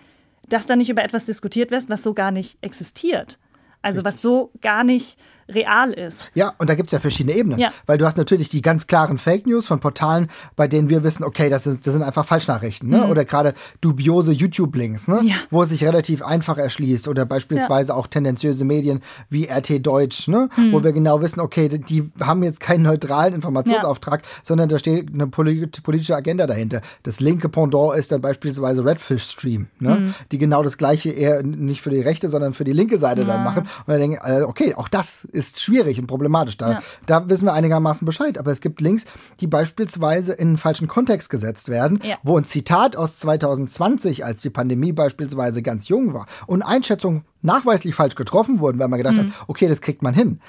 dass 0.48 0.66
da 0.66 0.76
nicht 0.76 0.90
über 0.90 1.02
etwas 1.02 1.24
diskutiert 1.24 1.70
wird, 1.70 1.88
was 1.88 2.02
so 2.02 2.14
gar 2.14 2.30
nicht 2.30 2.58
existiert. 2.60 3.38
Also 3.82 4.00
Richtig. 4.00 4.14
was 4.14 4.22
so 4.22 4.50
gar 4.60 4.84
nicht 4.84 5.18
real 5.48 5.92
ist. 5.92 6.30
Ja, 6.34 6.54
und 6.58 6.68
da 6.68 6.74
gibt 6.74 6.88
es 6.88 6.92
ja 6.92 7.00
verschiedene 7.00 7.36
Ebenen. 7.36 7.58
Ja. 7.58 7.72
Weil 7.86 7.98
du 7.98 8.06
hast 8.06 8.16
natürlich 8.16 8.48
die 8.48 8.62
ganz 8.62 8.86
klaren 8.86 9.18
Fake 9.18 9.46
News 9.46 9.66
von 9.66 9.80
Portalen, 9.80 10.28
bei 10.56 10.66
denen 10.66 10.88
wir 10.88 11.04
wissen, 11.04 11.24
okay, 11.24 11.48
das 11.48 11.64
sind, 11.64 11.86
das 11.86 11.94
sind 11.94 12.02
einfach 12.02 12.24
Falschnachrichten. 12.24 12.88
Ne? 12.88 12.98
Mhm. 12.98 13.10
Oder 13.10 13.24
gerade 13.24 13.54
dubiose 13.80 14.32
YouTube-Links, 14.32 15.08
ne? 15.08 15.20
ja. 15.22 15.36
wo 15.50 15.62
es 15.62 15.68
sich 15.68 15.84
relativ 15.84 16.22
einfach 16.22 16.58
erschließt. 16.58 17.08
Oder 17.08 17.26
beispielsweise 17.26 17.92
ja. 17.92 17.94
auch 17.94 18.06
tendenziöse 18.06 18.64
Medien 18.64 19.00
wie 19.30 19.48
RT 19.48 19.86
Deutsch, 19.86 20.28
ne? 20.28 20.48
Mhm. 20.56 20.72
wo 20.72 20.82
wir 20.82 20.92
genau 20.92 21.20
wissen, 21.20 21.40
okay, 21.40 21.68
die 21.68 22.10
haben 22.20 22.42
jetzt 22.42 22.60
keinen 22.60 22.82
neutralen 22.82 23.34
Informationsauftrag, 23.34 24.22
sondern 24.42 24.68
da 24.68 24.78
steht 24.78 25.12
eine 25.12 25.26
politische 25.26 26.16
Agenda 26.16 26.46
dahinter. 26.46 26.80
Das 27.02 27.20
linke 27.20 27.48
Pendant 27.48 27.96
ist 27.96 28.12
dann 28.12 28.20
beispielsweise 28.20 28.84
Redfish 28.84 29.24
Stream, 29.24 29.68
ne? 29.78 29.96
Mhm. 29.96 30.14
die 30.32 30.38
genau 30.38 30.62
das 30.62 30.78
gleiche 30.78 31.10
eher 31.10 31.42
nicht 31.42 31.82
für 31.82 31.90
die 31.90 32.00
rechte, 32.00 32.28
sondern 32.28 32.52
für 32.52 32.64
die 32.64 32.72
linke 32.72 32.98
Seite 32.98 33.24
dann 33.24 33.44
machen. 33.44 33.62
Und 33.62 33.88
dann 33.88 33.98
denken, 33.98 34.18
okay, 34.44 34.74
auch 34.74 34.88
das 34.88 35.26
ist 35.36 35.60
schwierig 35.60 36.00
und 36.00 36.06
problematisch. 36.06 36.56
Da, 36.56 36.70
ja. 36.72 36.82
da 37.06 37.28
wissen 37.28 37.44
wir 37.44 37.52
einigermaßen 37.52 38.04
Bescheid. 38.04 38.38
Aber 38.38 38.50
es 38.50 38.60
gibt 38.60 38.80
Links, 38.80 39.04
die 39.40 39.46
beispielsweise 39.46 40.32
in 40.32 40.48
einen 40.48 40.58
falschen 40.58 40.88
Kontext 40.88 41.30
gesetzt 41.30 41.68
werden, 41.68 42.00
ja. 42.02 42.16
wo 42.22 42.36
ein 42.36 42.44
Zitat 42.44 42.96
aus 42.96 43.18
2020, 43.18 44.24
als 44.24 44.40
die 44.40 44.50
Pandemie 44.50 44.92
beispielsweise 44.92 45.62
ganz 45.62 45.88
jung 45.88 46.14
war, 46.14 46.26
und 46.46 46.62
Einschätzungen 46.62 47.24
nachweislich 47.42 47.94
falsch 47.94 48.16
getroffen 48.16 48.58
wurden, 48.58 48.78
weil 48.78 48.88
man 48.88 48.98
gedacht 48.98 49.16
mhm. 49.16 49.32
hat, 49.32 49.44
okay, 49.46 49.68
das 49.68 49.80
kriegt 49.80 50.02
man 50.02 50.14
hin 50.14 50.40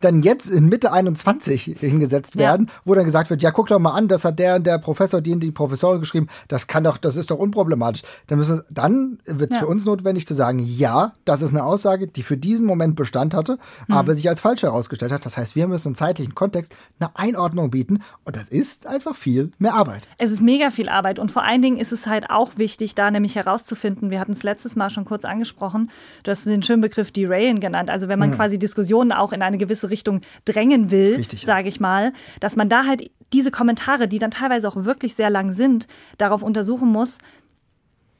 dann 0.00 0.22
jetzt 0.22 0.48
in 0.48 0.68
Mitte 0.68 0.92
21 0.92 1.76
hingesetzt 1.78 2.36
werden, 2.36 2.66
ja. 2.68 2.72
wo 2.84 2.94
dann 2.94 3.04
gesagt 3.04 3.30
wird, 3.30 3.42
ja, 3.42 3.50
guck 3.50 3.68
doch 3.68 3.78
mal 3.78 3.92
an, 3.92 4.08
das 4.08 4.24
hat 4.24 4.38
der 4.38 4.56
und 4.56 4.66
der 4.66 4.78
Professor, 4.78 5.20
die 5.20 5.32
und 5.32 5.40
die 5.40 5.50
Professorin 5.50 6.00
geschrieben, 6.00 6.28
das 6.48 6.66
kann 6.66 6.84
doch, 6.84 6.98
das 6.98 7.16
ist 7.16 7.30
doch 7.30 7.38
unproblematisch. 7.38 8.02
Dann, 8.26 8.38
müssen, 8.38 8.62
dann 8.70 9.18
wird 9.24 9.50
es 9.50 9.56
ja. 9.56 9.60
für 9.60 9.66
uns 9.66 9.84
notwendig 9.84 10.26
zu 10.26 10.34
sagen, 10.34 10.58
ja, 10.60 11.12
das 11.24 11.42
ist 11.42 11.50
eine 11.50 11.64
Aussage, 11.64 12.06
die 12.06 12.22
für 12.22 12.36
diesen 12.36 12.66
Moment 12.66 12.96
Bestand 12.96 13.34
hatte, 13.34 13.58
mhm. 13.86 13.94
aber 13.94 14.14
sich 14.14 14.28
als 14.28 14.40
falsch 14.40 14.62
herausgestellt 14.62 15.12
hat. 15.12 15.24
Das 15.26 15.36
heißt, 15.36 15.56
wir 15.56 15.66
müssen 15.68 15.88
im 15.88 15.94
zeitlichen 15.94 16.34
Kontext 16.34 16.74
eine 17.00 17.16
Einordnung 17.16 17.70
bieten 17.70 18.00
und 18.24 18.36
das 18.36 18.48
ist 18.48 18.86
einfach 18.86 19.16
viel 19.16 19.52
mehr 19.58 19.74
Arbeit. 19.74 20.02
Es 20.18 20.30
ist 20.30 20.42
mega 20.42 20.70
viel 20.70 20.88
Arbeit 20.88 21.18
und 21.18 21.30
vor 21.30 21.44
allen 21.44 21.62
Dingen 21.62 21.78
ist 21.78 21.92
es 21.92 22.06
halt 22.06 22.30
auch 22.30 22.56
wichtig, 22.56 22.94
da 22.94 23.10
nämlich 23.10 23.36
herauszufinden, 23.36 24.10
wir 24.10 24.20
hatten 24.20 24.32
es 24.32 24.42
letztes 24.42 24.76
Mal 24.76 24.90
schon 24.90 25.04
kurz 25.04 25.24
angesprochen, 25.24 25.90
du 26.22 26.30
hast 26.30 26.46
den 26.46 26.62
schönen 26.62 26.82
Begriff 26.82 27.10
Derayen 27.10 27.60
genannt, 27.60 27.90
also 27.90 28.08
wenn 28.08 28.18
man 28.18 28.30
mhm. 28.30 28.34
quasi 28.34 28.58
Diskussionen 28.58 29.12
auch 29.12 29.32
in 29.32 29.42
eine 29.42 29.58
gewisse 29.58 29.87
Richtung 29.90 30.20
drängen 30.44 30.90
will, 30.90 31.24
sage 31.44 31.68
ich 31.68 31.80
mal, 31.80 32.12
dass 32.40 32.56
man 32.56 32.68
da 32.68 32.86
halt 32.86 33.10
diese 33.32 33.50
Kommentare, 33.50 34.08
die 34.08 34.18
dann 34.18 34.30
teilweise 34.30 34.68
auch 34.68 34.76
wirklich 34.76 35.14
sehr 35.14 35.30
lang 35.30 35.52
sind, 35.52 35.86
darauf 36.16 36.42
untersuchen 36.42 36.88
muss, 36.88 37.18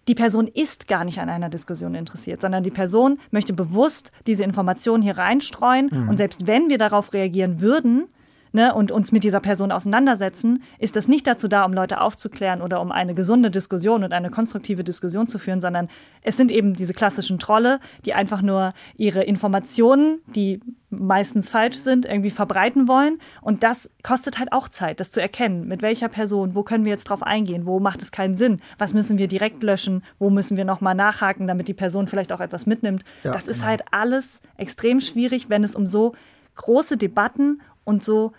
die 0.09 0.15
Person 0.15 0.47
ist 0.47 0.89
gar 0.89 1.05
nicht 1.05 1.19
an 1.19 1.29
einer 1.29 1.51
Diskussion 1.51 1.95
interessiert, 1.95 2.41
sondern 2.41 2.63
die 2.63 2.71
Person 2.71 3.19
möchte 3.31 3.53
bewusst 3.53 4.11
diese 4.27 4.43
Informationen 4.43 5.03
hier 5.03 5.19
reinstreuen. 5.19 5.91
Mhm. 5.93 6.09
Und 6.09 6.17
selbst 6.17 6.47
wenn 6.47 6.71
wir 6.71 6.79
darauf 6.79 7.13
reagieren 7.13 7.61
würden, 7.61 8.09
ne, 8.53 8.75
und 8.75 8.93
uns 8.93 9.13
mit 9.13 9.25
dieser 9.25 9.41
Person 9.41 9.73
auseinandersetzen, 9.73 10.63
ist 10.79 10.97
das 10.97 11.09
nicht 11.09 11.27
dazu 11.27 11.49
da, 11.49 11.65
um 11.65 11.73
Leute 11.73 12.01
aufzuklären 12.01 12.63
oder 12.63 12.81
um 12.81 12.93
eine 12.93 13.15
gesunde 13.15 13.51
Diskussion 13.51 14.05
und 14.05 14.13
eine 14.13 14.31
konstruktive 14.31 14.85
Diskussion 14.85 15.29
zu 15.29 15.39
führen, 15.39 15.61
sondern 15.61 15.89
es 16.23 16.37
sind 16.37 16.51
eben 16.51 16.75
diese 16.75 16.95
klassischen 16.95 17.39
Trolle, 17.39 17.81
die 18.05 18.15
einfach 18.15 18.43
nur 18.43 18.73
ihre 18.97 19.23
Informationen, 19.23 20.21
die 20.35 20.61
meistens 20.91 21.49
falsch 21.49 21.77
sind, 21.77 22.07
irgendwie 22.07 22.31
verbreiten 22.31 22.89
wollen. 22.89 23.19
Und 23.43 23.63
das 23.63 23.91
kostet 24.03 24.39
halt 24.39 24.53
auch 24.53 24.69
Zeit, 24.69 25.01
das 25.01 25.11
zu 25.11 25.21
erkennen. 25.21 25.69
Mit 25.69 25.83
welcher 25.83 26.09
Person, 26.09 26.55
wo 26.55 26.63
können 26.63 26.85
wir 26.85 26.93
jetzt 26.93 27.05
drauf 27.05 27.23
eingehen, 27.23 27.67
wo 27.67 27.79
macht 27.79 28.03
es 28.03 28.11
keinen 28.11 28.37
Sinn, 28.37 28.61
was 28.79 28.95
müssen 28.95 29.19
wir 29.19 29.29
direkt 29.29 29.63
löschen, 29.63 30.03
wo 30.19 30.31
müssen 30.31 30.57
wir 30.57 30.65
nochmal 30.65 30.95
nachhaken, 30.95 31.47
damit 31.47 31.69
die 31.69 31.75
Person 31.75 32.07
vielleicht 32.07 32.33
auch 32.33 32.41
etwas 32.41 32.67
mitnimmt. 32.67 33.05
Ja, 33.23 33.33
das 33.33 33.49
ist 33.49 33.59
genau. 33.59 33.69
halt 33.69 33.83
alles 33.91 34.41
extrem 34.57 35.01
schwierig, 35.01 35.51
wenn 35.51 35.63
es 35.63 35.75
um 35.75 35.87
so 35.87 36.15
große 36.59 36.97
Debatten 36.97 37.61
und 37.89 38.05
so 38.05 38.33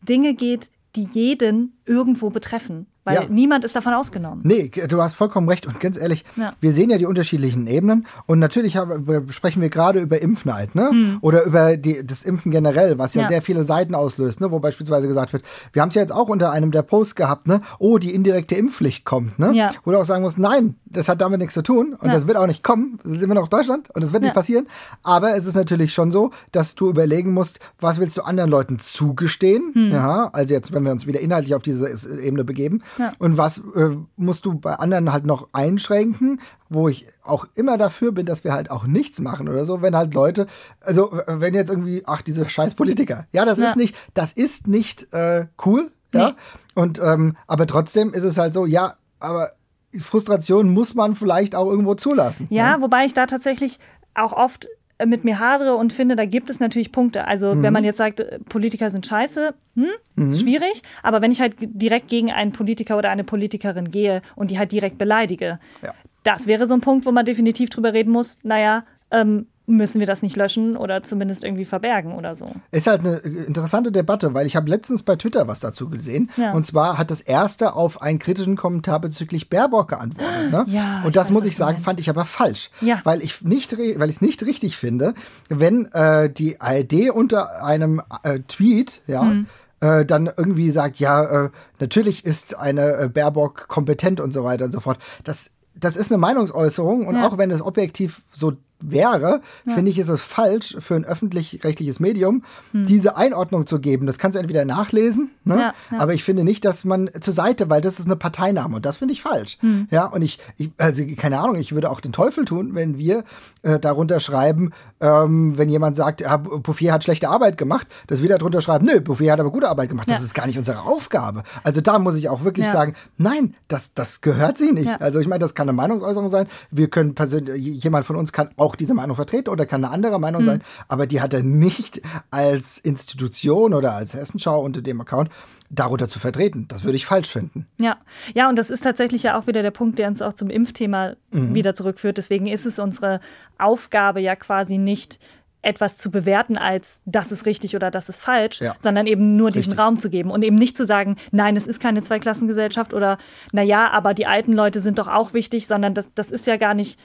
Dinge 0.00 0.32
geht, 0.34 0.70
die 0.96 1.04
jeden 1.04 1.75
irgendwo 1.86 2.30
betreffen. 2.30 2.86
Weil 3.06 3.14
ja. 3.14 3.24
niemand 3.28 3.64
ist 3.64 3.76
davon 3.76 3.94
ausgenommen. 3.94 4.40
Nee, 4.42 4.68
du 4.68 5.00
hast 5.00 5.14
vollkommen 5.14 5.48
recht. 5.48 5.64
Und 5.64 5.78
ganz 5.78 5.96
ehrlich, 5.96 6.24
ja. 6.34 6.54
wir 6.60 6.72
sehen 6.72 6.90
ja 6.90 6.98
die 6.98 7.06
unterschiedlichen 7.06 7.68
Ebenen. 7.68 8.04
Und 8.26 8.40
natürlich 8.40 8.76
haben, 8.76 9.30
sprechen 9.30 9.62
wir 9.62 9.68
gerade 9.68 10.00
über 10.00 10.20
Impfneid, 10.20 10.74
ne? 10.74 10.90
Hm. 10.90 11.18
Oder 11.20 11.44
über 11.44 11.76
die, 11.76 12.04
das 12.04 12.24
Impfen 12.24 12.50
generell, 12.50 12.98
was 12.98 13.14
ja, 13.14 13.22
ja, 13.22 13.28
sehr 13.28 13.42
viele 13.42 13.62
Seiten 13.62 13.94
auslöst, 13.94 14.40
ne? 14.40 14.50
Wo 14.50 14.58
beispielsweise 14.58 15.06
gesagt 15.06 15.32
wird, 15.32 15.44
wir 15.72 15.82
haben 15.82 15.90
es 15.90 15.94
ja 15.94 16.00
jetzt 16.02 16.10
auch 16.10 16.28
unter 16.28 16.50
einem 16.50 16.72
der 16.72 16.82
Posts 16.82 17.14
gehabt, 17.14 17.46
ne? 17.46 17.60
Oh, 17.78 17.98
die 17.98 18.12
indirekte 18.12 18.56
Impfpflicht 18.56 19.04
kommt, 19.04 19.38
ne? 19.38 19.52
Ja. 19.54 19.70
Wo 19.84 19.92
du 19.92 19.98
auch 19.98 20.04
sagen 20.04 20.24
musst, 20.24 20.40
nein, 20.40 20.74
das 20.84 21.08
hat 21.08 21.20
damit 21.20 21.38
nichts 21.38 21.54
zu 21.54 21.62
tun. 21.62 21.94
Und 21.94 22.12
das 22.12 22.26
wird 22.26 22.36
auch 22.36 22.48
nicht 22.48 22.64
kommen. 22.64 22.98
Das 23.04 23.12
ist 23.12 23.22
immer 23.22 23.34
noch 23.34 23.46
Deutschland 23.46 23.88
und 23.94 24.02
das 24.02 24.12
wird 24.12 24.24
nicht 24.24 24.34
passieren. 24.34 24.66
Aber 25.04 25.36
es 25.36 25.46
ist 25.46 25.54
natürlich 25.54 25.94
schon 25.94 26.10
so, 26.10 26.32
dass 26.50 26.74
du 26.74 26.90
überlegen 26.90 27.32
musst, 27.32 27.60
was 27.78 28.00
willst 28.00 28.16
du 28.16 28.22
anderen 28.22 28.50
Leuten 28.50 28.80
zugestehen? 28.80 29.70
Hm. 29.74 29.92
Ja, 29.92 30.28
also 30.32 30.54
jetzt, 30.54 30.72
wenn 30.72 30.82
wir 30.82 30.90
uns 30.90 31.06
wieder 31.06 31.20
inhaltlich 31.20 31.54
auf 31.54 31.62
diese 31.62 31.75
diese 31.78 32.20
Ebene 32.20 32.44
begeben. 32.44 32.82
Ja. 32.98 33.12
Und 33.18 33.36
was 33.38 33.58
äh, 33.58 33.96
musst 34.16 34.44
du 34.46 34.54
bei 34.54 34.74
anderen 34.74 35.12
halt 35.12 35.26
noch 35.26 35.48
einschränken, 35.52 36.40
wo 36.68 36.88
ich 36.88 37.06
auch 37.22 37.46
immer 37.54 37.78
dafür 37.78 38.12
bin, 38.12 38.26
dass 38.26 38.44
wir 38.44 38.52
halt 38.52 38.70
auch 38.70 38.86
nichts 38.86 39.20
machen 39.20 39.48
oder 39.48 39.64
so, 39.64 39.82
wenn 39.82 39.96
halt 39.96 40.14
Leute, 40.14 40.46
also 40.80 41.10
wenn 41.26 41.54
jetzt 41.54 41.70
irgendwie, 41.70 42.02
ach, 42.06 42.22
diese 42.22 42.48
scheiß 42.48 42.74
Politiker. 42.74 43.26
Ja, 43.32 43.44
das 43.44 43.58
ja. 43.58 43.68
ist 43.68 43.76
nicht, 43.76 43.96
das 44.14 44.32
ist 44.32 44.68
nicht 44.68 45.12
äh, 45.12 45.46
cool, 45.64 45.90
ja. 46.12 46.30
Nee. 46.30 46.34
Und 46.74 47.00
ähm, 47.02 47.36
aber 47.46 47.66
trotzdem 47.66 48.12
ist 48.12 48.24
es 48.24 48.38
halt 48.38 48.54
so, 48.54 48.66
ja, 48.66 48.94
aber 49.18 49.50
Frustration 49.98 50.68
muss 50.70 50.94
man 50.94 51.14
vielleicht 51.14 51.54
auch 51.54 51.66
irgendwo 51.66 51.94
zulassen. 51.94 52.46
Ja, 52.50 52.72
ja, 52.72 52.82
wobei 52.82 53.04
ich 53.04 53.14
da 53.14 53.26
tatsächlich 53.26 53.78
auch 54.14 54.32
oft 54.32 54.68
mit 55.04 55.24
mir 55.24 55.38
hadere 55.38 55.76
und 55.76 55.92
finde, 55.92 56.16
da 56.16 56.24
gibt 56.24 56.48
es 56.48 56.58
natürlich 56.58 56.92
Punkte. 56.92 57.26
Also 57.26 57.54
mhm. 57.54 57.62
wenn 57.62 57.72
man 57.72 57.84
jetzt 57.84 57.98
sagt, 57.98 58.22
Politiker 58.48 58.90
sind 58.90 59.06
scheiße, 59.06 59.54
hm, 59.74 59.86
mhm. 60.14 60.34
schwierig. 60.34 60.82
Aber 61.02 61.20
wenn 61.20 61.30
ich 61.30 61.40
halt 61.40 61.56
direkt 61.58 62.08
gegen 62.08 62.32
einen 62.32 62.52
Politiker 62.52 62.96
oder 62.96 63.10
eine 63.10 63.24
Politikerin 63.24 63.90
gehe 63.90 64.22
und 64.36 64.50
die 64.50 64.58
halt 64.58 64.72
direkt 64.72 64.96
beleidige, 64.96 65.58
ja. 65.82 65.92
das 66.22 66.46
wäre 66.46 66.66
so 66.66 66.74
ein 66.74 66.80
Punkt, 66.80 67.04
wo 67.04 67.12
man 67.12 67.26
definitiv 67.26 67.68
drüber 67.68 67.92
reden 67.92 68.10
muss, 68.10 68.38
naja, 68.42 68.84
ähm, 69.10 69.46
müssen 69.66 69.98
wir 69.98 70.06
das 70.06 70.22
nicht 70.22 70.36
löschen 70.36 70.76
oder 70.76 71.02
zumindest 71.02 71.44
irgendwie 71.44 71.64
verbergen 71.64 72.14
oder 72.14 72.34
so. 72.34 72.50
Ist 72.70 72.86
halt 72.86 73.00
eine 73.00 73.16
interessante 73.16 73.90
Debatte, 73.90 74.32
weil 74.32 74.46
ich 74.46 74.56
habe 74.56 74.70
letztens 74.70 75.02
bei 75.02 75.16
Twitter 75.16 75.48
was 75.48 75.60
dazu 75.60 75.90
gesehen. 75.90 76.30
Ja. 76.36 76.52
Und 76.52 76.64
zwar 76.64 76.98
hat 76.98 77.10
das 77.10 77.20
erste 77.20 77.74
auf 77.74 78.00
einen 78.00 78.18
kritischen 78.18 78.56
Kommentar 78.56 79.00
bezüglich 79.00 79.50
Baerbock 79.50 79.88
geantwortet. 79.88 80.52
Ne? 80.52 80.64
Ja, 80.68 81.02
und 81.04 81.16
das 81.16 81.26
weiß, 81.26 81.32
muss 81.32 81.44
ich 81.44 81.56
sagen, 81.56 81.78
fand 81.78 81.98
ich 82.00 82.08
aber 82.08 82.24
falsch. 82.24 82.70
Ja. 82.80 83.00
Weil 83.04 83.22
ich 83.22 83.42
nicht, 83.42 83.76
weil 83.76 84.08
ich 84.08 84.16
es 84.16 84.22
nicht 84.22 84.44
richtig 84.44 84.76
finde, 84.76 85.14
wenn 85.48 85.86
äh, 85.92 86.30
die 86.30 86.60
ARD 86.60 87.10
unter 87.10 87.64
einem 87.64 88.00
äh, 88.22 88.40
Tweet, 88.46 89.02
ja, 89.06 89.22
hm 89.22 89.46
äh, 89.80 90.06
dann 90.06 90.30
irgendwie 90.34 90.70
sagt, 90.70 90.98
ja, 90.98 91.44
äh, 91.44 91.50
natürlich 91.80 92.24
ist 92.24 92.58
eine 92.58 92.96
äh, 92.96 93.08
Baerbock 93.08 93.68
kompetent 93.68 94.20
und 94.20 94.32
so 94.32 94.42
weiter 94.42 94.64
und 94.64 94.72
so 94.72 94.80
fort. 94.80 94.98
Das, 95.24 95.50
das 95.74 95.96
ist 95.96 96.10
eine 96.10 96.18
Meinungsäußerung 96.18 97.06
und 97.06 97.16
ja. 97.16 97.26
auch 97.26 97.36
wenn 97.38 97.50
es 97.50 97.60
objektiv 97.60 98.22
so 98.32 98.54
wäre, 98.80 99.40
ja. 99.66 99.74
finde 99.74 99.90
ich, 99.90 99.98
ist 99.98 100.08
es 100.08 100.22
falsch 100.22 100.76
für 100.80 100.94
ein 100.94 101.04
öffentlich-rechtliches 101.04 102.00
Medium, 102.00 102.42
hm. 102.72 102.86
diese 102.86 103.16
Einordnung 103.16 103.66
zu 103.66 103.80
geben. 103.80 104.06
Das 104.06 104.18
kannst 104.18 104.36
du 104.36 104.40
entweder 104.40 104.64
nachlesen, 104.64 105.30
ne? 105.44 105.54
Ja, 105.54 105.74
ja. 105.90 105.98
aber 105.98 106.14
ich 106.14 106.24
finde 106.24 106.44
nicht, 106.44 106.64
dass 106.64 106.84
man 106.84 107.10
zur 107.20 107.34
Seite, 107.34 107.70
weil 107.70 107.80
das 107.80 107.98
ist 107.98 108.06
eine 108.06 108.16
Parteinahme 108.16 108.76
und 108.76 108.86
das 108.86 108.98
finde 108.98 109.12
ich 109.12 109.22
falsch. 109.22 109.58
Hm. 109.60 109.88
Ja, 109.90 110.06
und 110.06 110.22
ich, 110.22 110.38
ich, 110.56 110.70
also 110.78 111.02
keine 111.16 111.38
Ahnung, 111.38 111.56
ich 111.56 111.72
würde 111.72 111.90
auch 111.90 112.00
den 112.00 112.12
Teufel 112.12 112.44
tun, 112.44 112.74
wenn 112.74 112.98
wir 112.98 113.24
äh, 113.62 113.78
darunter 113.78 114.20
schreiben, 114.20 114.72
ähm, 115.00 115.56
wenn 115.58 115.68
jemand 115.68 115.96
sagt, 115.96 116.20
ja, 116.20 116.36
Bouffier 116.36 116.92
hat 116.92 117.04
schlechte 117.04 117.28
Arbeit 117.28 117.58
gemacht, 117.58 117.86
dass 118.06 118.22
wir 118.22 118.28
darunter 118.28 118.60
schreiben, 118.60 118.86
nö, 118.86 119.00
Bouffier 119.00 119.32
hat 119.32 119.40
aber 119.40 119.50
gute 119.50 119.68
Arbeit 119.68 119.88
gemacht. 119.88 120.10
Das 120.10 120.22
ist 120.22 120.34
gar 120.34 120.46
nicht 120.46 120.58
unsere 120.58 120.80
Aufgabe. 120.82 121.42
Also 121.64 121.80
da 121.80 121.98
muss 121.98 122.14
ich 122.14 122.28
auch 122.28 122.44
wirklich 122.44 122.66
sagen, 122.66 122.94
nein, 123.18 123.54
das, 123.68 123.94
das 123.94 124.20
gehört 124.20 124.58
sie 124.58 124.72
nicht. 124.72 125.00
Also 125.00 125.20
ich 125.20 125.28
meine, 125.28 125.40
das 125.40 125.54
kann 125.54 125.68
eine 125.68 125.76
Meinungsäußerung 125.76 126.28
sein. 126.28 126.46
Wir 126.70 126.88
können 126.88 127.14
persönlich, 127.14 127.82
jemand 127.82 128.06
von 128.06 128.16
uns 128.16 128.32
kann 128.32 128.48
auch 128.56 128.65
diese 128.74 128.94
Meinung 128.94 129.14
vertreten 129.14 129.50
oder 129.50 129.66
kann 129.66 129.84
eine 129.84 129.92
andere 129.92 130.18
Meinung 130.18 130.42
mhm. 130.42 130.46
sein, 130.46 130.62
aber 130.88 131.06
die 131.06 131.20
hat 131.20 131.34
er 131.34 131.42
nicht 131.42 132.00
als 132.30 132.78
Institution 132.78 133.74
oder 133.74 133.94
als 133.94 134.14
Hessenschau 134.14 134.60
unter 134.60 134.82
dem 134.82 135.00
Account 135.00 135.30
darunter 135.70 136.08
zu 136.08 136.18
vertreten. 136.18 136.66
Das 136.68 136.84
würde 136.84 136.96
ich 136.96 137.06
falsch 137.06 137.28
finden. 137.28 137.66
Ja, 137.78 137.98
ja, 138.34 138.48
und 138.48 138.56
das 138.56 138.70
ist 138.70 138.82
tatsächlich 138.82 139.22
ja 139.24 139.38
auch 139.38 139.46
wieder 139.46 139.62
der 139.62 139.70
Punkt, 139.70 139.98
der 139.98 140.08
uns 140.08 140.22
auch 140.22 140.32
zum 140.32 140.50
Impfthema 140.50 141.14
mhm. 141.30 141.54
wieder 141.54 141.74
zurückführt. 141.74 142.18
Deswegen 142.18 142.46
ist 142.46 142.66
es 142.66 142.78
unsere 142.78 143.20
Aufgabe 143.58 144.20
ja 144.20 144.36
quasi 144.36 144.78
nicht, 144.78 145.18
etwas 145.66 145.98
zu 145.98 146.10
bewerten 146.10 146.56
als 146.56 147.00
das 147.04 147.32
ist 147.32 147.44
richtig 147.44 147.74
oder 147.74 147.90
das 147.90 148.08
ist 148.08 148.20
falsch, 148.20 148.60
ja. 148.60 148.76
sondern 148.78 149.06
eben 149.06 149.36
nur 149.36 149.50
diesen 149.50 149.72
richtig. 149.72 149.84
Raum 149.84 149.98
zu 149.98 150.08
geben 150.08 150.30
und 150.30 150.44
eben 150.44 150.56
nicht 150.56 150.76
zu 150.76 150.84
sagen, 150.84 151.16
nein, 151.32 151.56
es 151.56 151.66
ist 151.66 151.80
keine 151.80 152.02
Zweiklassengesellschaft 152.02 152.94
oder 152.94 153.18
naja, 153.52 153.90
aber 153.90 154.14
die 154.14 154.26
alten 154.26 154.52
Leute 154.52 154.78
sind 154.78 154.98
doch 155.00 155.08
auch 155.08 155.34
wichtig, 155.34 155.66
sondern 155.66 155.92
das, 155.92 156.08
das 156.14 156.30
ist 156.30 156.46
ja 156.46 156.56
gar 156.56 156.74
nicht 156.74 157.00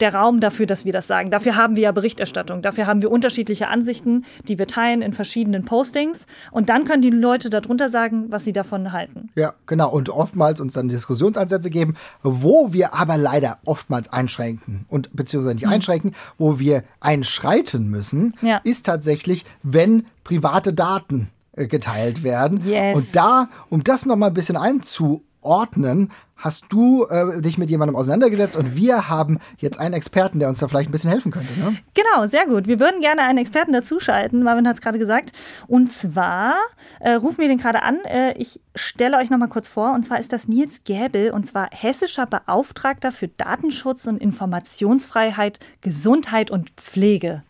der 0.00 0.14
Raum 0.14 0.40
dafür, 0.40 0.66
dass 0.66 0.84
wir 0.84 0.92
das 0.92 1.06
sagen. 1.06 1.30
Dafür 1.30 1.56
haben 1.56 1.76
wir 1.76 1.84
ja 1.84 1.92
Berichterstattung. 1.92 2.62
Dafür 2.62 2.86
haben 2.86 3.02
wir 3.02 3.10
unterschiedliche 3.10 3.68
Ansichten, 3.68 4.24
die 4.46 4.58
wir 4.58 4.66
teilen 4.66 5.02
in 5.02 5.12
verschiedenen 5.12 5.64
Postings. 5.64 6.26
Und 6.50 6.68
dann 6.68 6.84
können 6.84 7.02
die 7.02 7.10
Leute 7.10 7.50
darunter 7.50 7.88
sagen, 7.88 8.26
was 8.30 8.44
sie 8.44 8.52
davon 8.52 8.92
halten. 8.92 9.30
Ja, 9.34 9.54
genau. 9.66 9.90
Und 9.90 10.10
oftmals 10.10 10.60
uns 10.60 10.74
dann 10.74 10.88
Diskussionsansätze 10.88 11.70
geben, 11.70 11.94
wo 12.22 12.72
wir 12.72 12.94
aber 12.94 13.16
leider 13.16 13.58
oftmals 13.64 14.12
einschränken 14.12 14.84
und 14.88 15.14
beziehungsweise 15.14 15.54
nicht 15.56 15.66
mhm. 15.66 15.72
einschränken, 15.72 16.14
wo 16.38 16.58
wir 16.58 16.84
einschreiten 17.00 17.88
müssen, 17.88 18.34
ja. 18.42 18.58
ist 18.64 18.86
tatsächlich, 18.86 19.44
wenn 19.62 20.06
private 20.24 20.72
Daten 20.72 21.30
äh, 21.52 21.66
geteilt 21.66 22.22
werden. 22.22 22.62
Yes. 22.66 22.96
Und 22.96 23.16
da, 23.16 23.48
um 23.70 23.82
das 23.82 24.06
nochmal 24.06 24.30
ein 24.30 24.34
bisschen 24.34 24.56
einzu 24.56 25.22
ordnen, 25.40 26.10
hast 26.36 26.66
du 26.68 27.06
äh, 27.06 27.40
dich 27.40 27.56
mit 27.56 27.70
jemandem 27.70 27.96
auseinandergesetzt 27.96 28.56
und 28.56 28.76
wir 28.76 29.08
haben 29.08 29.38
jetzt 29.58 29.78
einen 29.78 29.94
Experten, 29.94 30.38
der 30.38 30.48
uns 30.48 30.58
da 30.58 30.68
vielleicht 30.68 30.90
ein 30.90 30.92
bisschen 30.92 31.10
helfen 31.10 31.32
könnte. 31.32 31.58
Ne? 31.58 31.76
Genau, 31.94 32.26
sehr 32.26 32.46
gut. 32.46 32.66
Wir 32.66 32.78
würden 32.78 33.00
gerne 33.00 33.22
einen 33.22 33.38
Experten 33.38 33.72
dazuschalten. 33.72 34.42
Marvin 34.42 34.68
hat 34.68 34.76
es 34.76 34.82
gerade 34.82 34.98
gesagt. 34.98 35.32
Und 35.66 35.90
zwar 35.90 36.54
äh, 37.00 37.12
rufen 37.12 37.38
wir 37.38 37.48
den 37.48 37.58
gerade 37.58 37.82
an. 37.82 37.98
Äh, 38.04 38.34
ich 38.38 38.60
stelle 38.74 39.16
euch 39.16 39.30
nochmal 39.30 39.48
kurz 39.48 39.68
vor. 39.68 39.94
Und 39.94 40.04
zwar 40.04 40.20
ist 40.20 40.32
das 40.32 40.46
Nils 40.46 40.84
Gäbel 40.84 41.30
und 41.30 41.46
zwar 41.46 41.68
hessischer 41.70 42.26
Beauftragter 42.26 43.12
für 43.12 43.28
Datenschutz 43.28 44.06
und 44.06 44.18
Informationsfreiheit, 44.18 45.58
Gesundheit 45.80 46.50
und 46.50 46.70
Pflege. 46.70 47.42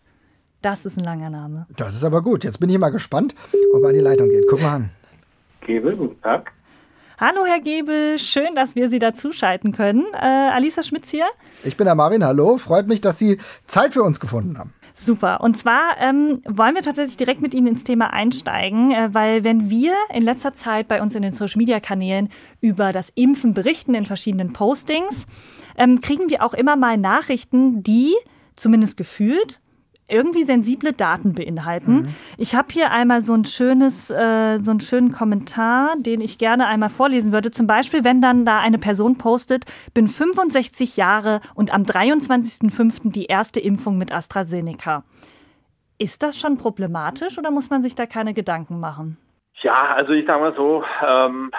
Das 0.61 0.85
ist 0.85 0.97
ein 0.97 1.03
langer 1.03 1.29
Name. 1.29 1.67
Das 1.75 1.93
ist 1.93 2.03
aber 2.03 2.21
gut. 2.21 2.43
Jetzt 2.43 2.59
bin 2.59 2.69
ich 2.69 2.77
mal 2.77 2.89
gespannt, 2.89 3.35
ob 3.73 3.83
er 3.83 3.89
an 3.89 3.95
die 3.95 4.01
Leitung 4.01 4.29
geht. 4.29 4.45
Guck 4.49 4.61
mal 4.61 4.75
an. 4.75 4.89
Gäbel, 5.61 5.95
guten 5.95 6.21
Tag. 6.21 6.51
Hallo, 7.19 7.47
Herr 7.47 7.59
Gebel, 7.59 8.19
schön, 8.19 8.53
dass 8.53 8.75
wir 8.75 8.91
Sie 8.91 8.99
dazuschalten 8.99 9.71
können. 9.71 10.05
Äh, 10.13 10.51
Alisa 10.53 10.83
Schmitz 10.83 11.09
hier. 11.09 11.25
Ich 11.63 11.75
bin 11.75 11.85
der 11.85 11.95
Marvin, 11.95 12.23
hallo. 12.23 12.57
Freut 12.57 12.87
mich, 12.87 13.01
dass 13.01 13.17
Sie 13.17 13.39
Zeit 13.65 13.93
für 13.93 14.03
uns 14.03 14.19
gefunden 14.19 14.59
haben. 14.59 14.71
Super. 14.93 15.41
Und 15.41 15.57
zwar 15.57 15.97
ähm, 15.99 16.43
wollen 16.45 16.75
wir 16.75 16.83
tatsächlich 16.83 17.17
direkt 17.17 17.41
mit 17.41 17.55
Ihnen 17.55 17.65
ins 17.65 17.83
Thema 17.83 18.13
einsteigen, 18.13 18.91
äh, 18.91 19.09
weil 19.13 19.43
wenn 19.43 19.67
wir 19.67 19.95
in 20.13 20.21
letzter 20.21 20.53
Zeit 20.53 20.87
bei 20.87 21.01
uns 21.01 21.15
in 21.15 21.23
den 21.23 21.33
Social-Media-Kanälen 21.33 22.29
über 22.61 22.93
das 22.93 23.11
Impfen 23.15 23.55
berichten 23.55 23.95
in 23.95 24.05
verschiedenen 24.05 24.53
Postings, 24.53 25.25
ähm, 25.75 26.01
kriegen 26.01 26.29
wir 26.29 26.43
auch 26.43 26.53
immer 26.53 26.75
mal 26.75 26.97
Nachrichten, 26.97 27.81
die 27.81 28.13
zumindest 28.55 28.95
gefühlt 28.95 29.59
irgendwie 30.07 30.43
sensible 30.43 30.93
Daten 30.93 31.33
beinhalten. 31.33 31.93
Mhm. 31.93 32.15
Ich 32.37 32.55
habe 32.55 32.67
hier 32.71 32.91
einmal 32.91 33.21
so 33.21 33.33
ein 33.33 33.45
schönes, 33.45 34.09
äh, 34.09 34.59
so 34.61 34.71
einen 34.71 34.79
schönen 34.79 35.11
Kommentar, 35.11 35.95
den 35.97 36.21
ich 36.21 36.37
gerne 36.37 36.67
einmal 36.67 36.89
vorlesen 36.89 37.33
würde. 37.33 37.51
Zum 37.51 37.67
Beispiel, 37.67 38.03
wenn 38.03 38.21
dann 38.21 38.45
da 38.45 38.59
eine 38.59 38.77
Person 38.77 39.17
postet, 39.17 39.65
bin 39.93 40.07
65 40.07 40.95
Jahre 40.95 41.41
und 41.55 41.73
am 41.73 41.83
23.05. 41.83 43.11
die 43.11 43.25
erste 43.25 43.59
Impfung 43.59 43.97
mit 43.97 44.13
AstraZeneca. 44.13 45.03
Ist 45.97 46.23
das 46.23 46.37
schon 46.37 46.57
problematisch 46.57 47.37
oder 47.37 47.51
muss 47.51 47.69
man 47.69 47.81
sich 47.81 47.95
da 47.95 48.05
keine 48.05 48.33
Gedanken 48.33 48.79
machen? 48.79 49.17
Ja, 49.61 49.95
also 49.95 50.13
ich 50.13 50.27
sage 50.27 50.39
mal 50.39 50.55
so, 50.55 50.83
ähm, 51.03 51.51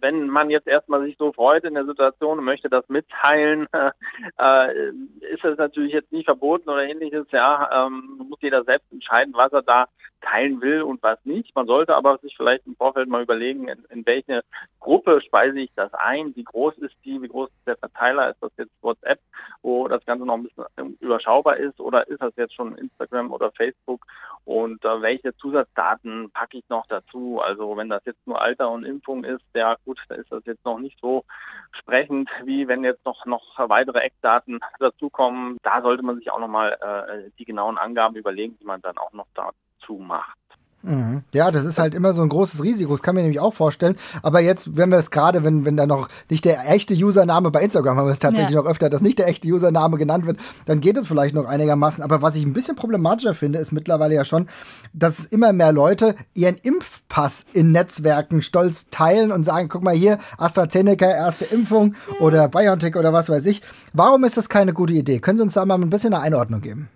wenn 0.00 0.26
man 0.28 0.48
jetzt 0.48 0.66
erstmal 0.66 1.02
sich 1.02 1.16
so 1.18 1.32
freut 1.32 1.64
in 1.64 1.74
der 1.74 1.84
Situation 1.84 2.38
und 2.38 2.44
möchte 2.46 2.70
das 2.70 2.88
mitteilen, 2.88 3.66
äh, 4.38 4.88
ist 5.20 5.44
das 5.44 5.58
natürlich 5.58 5.92
jetzt 5.92 6.12
nicht 6.12 6.24
verboten 6.24 6.70
oder 6.70 6.84
ähnliches. 6.84 7.26
Ja, 7.30 7.86
ähm, 7.86 8.22
muss 8.26 8.38
jeder 8.40 8.64
selbst 8.64 8.90
entscheiden, 8.90 9.34
was 9.36 9.52
er 9.52 9.62
da 9.62 9.86
teilen 10.22 10.60
will 10.60 10.82
und 10.82 11.02
was 11.02 11.18
nicht. 11.24 11.54
Man 11.54 11.66
sollte 11.66 11.94
aber 11.94 12.18
sich 12.18 12.36
vielleicht 12.36 12.66
im 12.66 12.76
Vorfeld 12.76 13.08
mal 13.08 13.22
überlegen, 13.22 13.68
in, 13.68 13.84
in 13.90 14.06
welche 14.06 14.42
Gruppe 14.80 15.20
speise 15.20 15.60
ich 15.60 15.70
das 15.74 15.92
ein, 15.94 16.34
wie 16.34 16.44
groß 16.44 16.78
ist 16.78 16.94
die, 17.04 17.20
wie 17.20 17.28
groß 17.28 17.48
ist 17.48 17.66
der 17.66 17.76
Verteiler, 17.76 18.30
ist 18.30 18.42
das 18.42 18.52
jetzt 18.56 18.72
WhatsApp, 18.80 19.20
wo 19.62 19.88
das 19.88 20.04
Ganze 20.06 20.24
noch 20.24 20.34
ein 20.34 20.44
bisschen 20.44 20.96
überschaubar 21.00 21.56
ist 21.56 21.78
oder 21.80 22.06
ist 22.08 22.22
das 22.22 22.32
jetzt 22.36 22.54
schon 22.54 22.76
Instagram 22.76 23.32
oder 23.32 23.52
Facebook 23.52 24.06
und 24.44 24.84
äh, 24.84 25.02
welche 25.02 25.36
Zusatzdaten 25.36 26.30
packe 26.30 26.58
ich 26.58 26.68
noch 26.68 26.86
dazu. 26.86 27.40
Also 27.42 27.76
wenn 27.76 27.88
das 27.88 28.02
jetzt 28.04 28.26
nur 28.26 28.40
Alter 28.40 28.70
und 28.70 28.84
Impfung 28.84 29.24
ist, 29.24 29.44
ja 29.54 29.76
gut, 29.84 30.00
da 30.08 30.16
ist 30.16 30.32
das 30.32 30.42
jetzt 30.46 30.64
noch 30.64 30.78
nicht 30.78 30.98
so 31.00 31.24
sprechend, 31.72 32.28
wie 32.44 32.66
wenn 32.68 32.84
jetzt 32.84 33.04
noch, 33.04 33.26
noch 33.26 33.58
weitere 33.68 34.00
Eckdaten 34.00 34.60
dazukommen. 34.78 35.58
Da 35.62 35.82
sollte 35.82 36.02
man 36.02 36.16
sich 36.16 36.30
auch 36.30 36.40
nochmal 36.40 36.72
äh, 36.80 37.30
die 37.38 37.44
genauen 37.44 37.78
Angaben 37.78 38.16
überlegen, 38.16 38.56
die 38.60 38.64
man 38.64 38.80
dann 38.82 38.98
auch 38.98 39.12
noch 39.12 39.26
dazu 39.34 39.56
macht. 39.88 40.36
Mhm. 40.82 41.22
Ja, 41.32 41.50
das 41.50 41.64
ist 41.64 41.78
halt 41.78 41.94
immer 41.94 42.12
so 42.12 42.22
ein 42.22 42.28
großes 42.28 42.62
Risiko. 42.62 42.92
Das 42.92 43.02
kann 43.02 43.14
man 43.14 43.22
nämlich 43.22 43.40
auch 43.40 43.54
vorstellen. 43.54 43.96
Aber 44.22 44.40
jetzt, 44.40 44.76
wenn 44.76 44.90
wir 44.90 44.98
es 44.98 45.10
gerade, 45.10 45.44
wenn, 45.44 45.64
wenn 45.64 45.76
da 45.76 45.86
noch 45.86 46.08
nicht 46.28 46.44
der 46.44 46.68
echte 46.68 46.94
Username 46.94 47.50
bei 47.50 47.62
Instagram 47.62 47.96
haben 47.96 48.06
wir 48.06 48.12
es 48.12 48.18
tatsächlich 48.18 48.54
ja. 48.54 48.62
noch 48.62 48.68
öfter, 48.68 48.90
dass 48.90 49.00
nicht 49.00 49.18
der 49.18 49.28
echte 49.28 49.48
Username 49.48 49.96
genannt 49.96 50.26
wird, 50.26 50.38
dann 50.66 50.80
geht 50.80 50.96
es 50.96 51.06
vielleicht 51.06 51.34
noch 51.34 51.46
einigermaßen. 51.46 52.02
Aber 52.02 52.20
was 52.20 52.34
ich 52.34 52.44
ein 52.44 52.52
bisschen 52.52 52.74
problematischer 52.74 53.34
finde, 53.34 53.60
ist 53.60 53.70
mittlerweile 53.70 54.14
ja 54.14 54.24
schon, 54.24 54.48
dass 54.92 55.24
immer 55.24 55.52
mehr 55.52 55.72
Leute 55.72 56.16
ihren 56.34 56.56
Impfpass 56.56 57.44
in 57.52 57.70
Netzwerken 57.70 58.42
stolz 58.42 58.90
teilen 58.90 59.30
und 59.30 59.44
sagen, 59.44 59.68
guck 59.68 59.84
mal 59.84 59.94
hier, 59.94 60.18
AstraZeneca, 60.38 61.06
erste 61.06 61.44
Impfung 61.44 61.94
oder 62.18 62.48
BioNTech 62.48 62.96
oder 62.96 63.12
was 63.12 63.28
weiß 63.28 63.46
ich. 63.46 63.62
Warum 63.92 64.24
ist 64.24 64.36
das 64.36 64.48
keine 64.48 64.72
gute 64.72 64.94
Idee? 64.94 65.20
Können 65.20 65.38
Sie 65.38 65.44
uns 65.44 65.54
da 65.54 65.64
mal 65.64 65.80
ein 65.80 65.90
bisschen 65.90 66.12
eine 66.12 66.22
Einordnung 66.22 66.60
geben? 66.60 66.88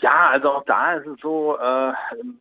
Ja, 0.00 0.28
also 0.30 0.50
auch 0.50 0.64
da 0.64 0.94
ist 0.94 1.06
es 1.06 1.20
so, 1.20 1.56
äh, 1.58 1.92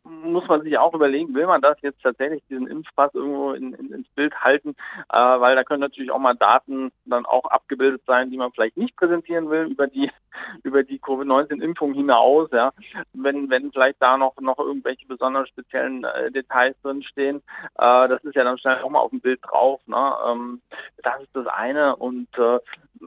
muss 0.03 0.47
man 0.47 0.61
sich 0.61 0.77
auch 0.77 0.93
überlegen, 0.93 1.33
will 1.33 1.47
man 1.47 1.61
das 1.61 1.77
jetzt 1.81 2.01
tatsächlich, 2.03 2.43
diesen 2.49 2.67
Impfpass 2.67 3.13
irgendwo 3.13 3.53
in, 3.53 3.73
in, 3.73 3.93
ins 3.93 4.07
Bild 4.09 4.35
halten, 4.41 4.75
äh, 5.11 5.17
weil 5.17 5.55
da 5.55 5.63
können 5.63 5.81
natürlich 5.81 6.11
auch 6.11 6.19
mal 6.19 6.35
Daten 6.35 6.91
dann 7.05 7.25
auch 7.25 7.45
abgebildet 7.45 8.01
sein, 8.05 8.29
die 8.29 8.37
man 8.37 8.51
vielleicht 8.51 8.77
nicht 8.77 8.95
präsentieren 8.95 9.49
will 9.49 9.65
über 9.65 9.87
die 9.87 10.11
über 10.63 10.83
die 10.83 10.99
Covid-19-Impfung 10.99 11.93
hinaus, 11.93 12.49
ja, 12.51 12.71
wenn, 13.13 13.49
wenn 13.49 13.71
vielleicht 13.71 14.01
da 14.01 14.17
noch, 14.17 14.35
noch 14.39 14.59
irgendwelche 14.59 15.05
besonders 15.07 15.49
speziellen 15.49 16.03
äh, 16.03 16.31
Details 16.31 16.75
drinstehen, 16.83 17.37
äh, 17.75 18.07
das 18.07 18.23
ist 18.23 18.35
ja 18.35 18.43
dann 18.43 18.57
schnell 18.57 18.81
auch 18.81 18.89
mal 18.89 18.99
auf 18.99 19.11
dem 19.11 19.19
Bild 19.19 19.39
drauf. 19.43 19.81
Ne? 19.87 20.13
Ähm, 20.27 20.61
das 21.03 21.21
ist 21.21 21.35
das 21.35 21.47
eine 21.47 21.95
und 21.95 22.27
äh, 22.37 22.59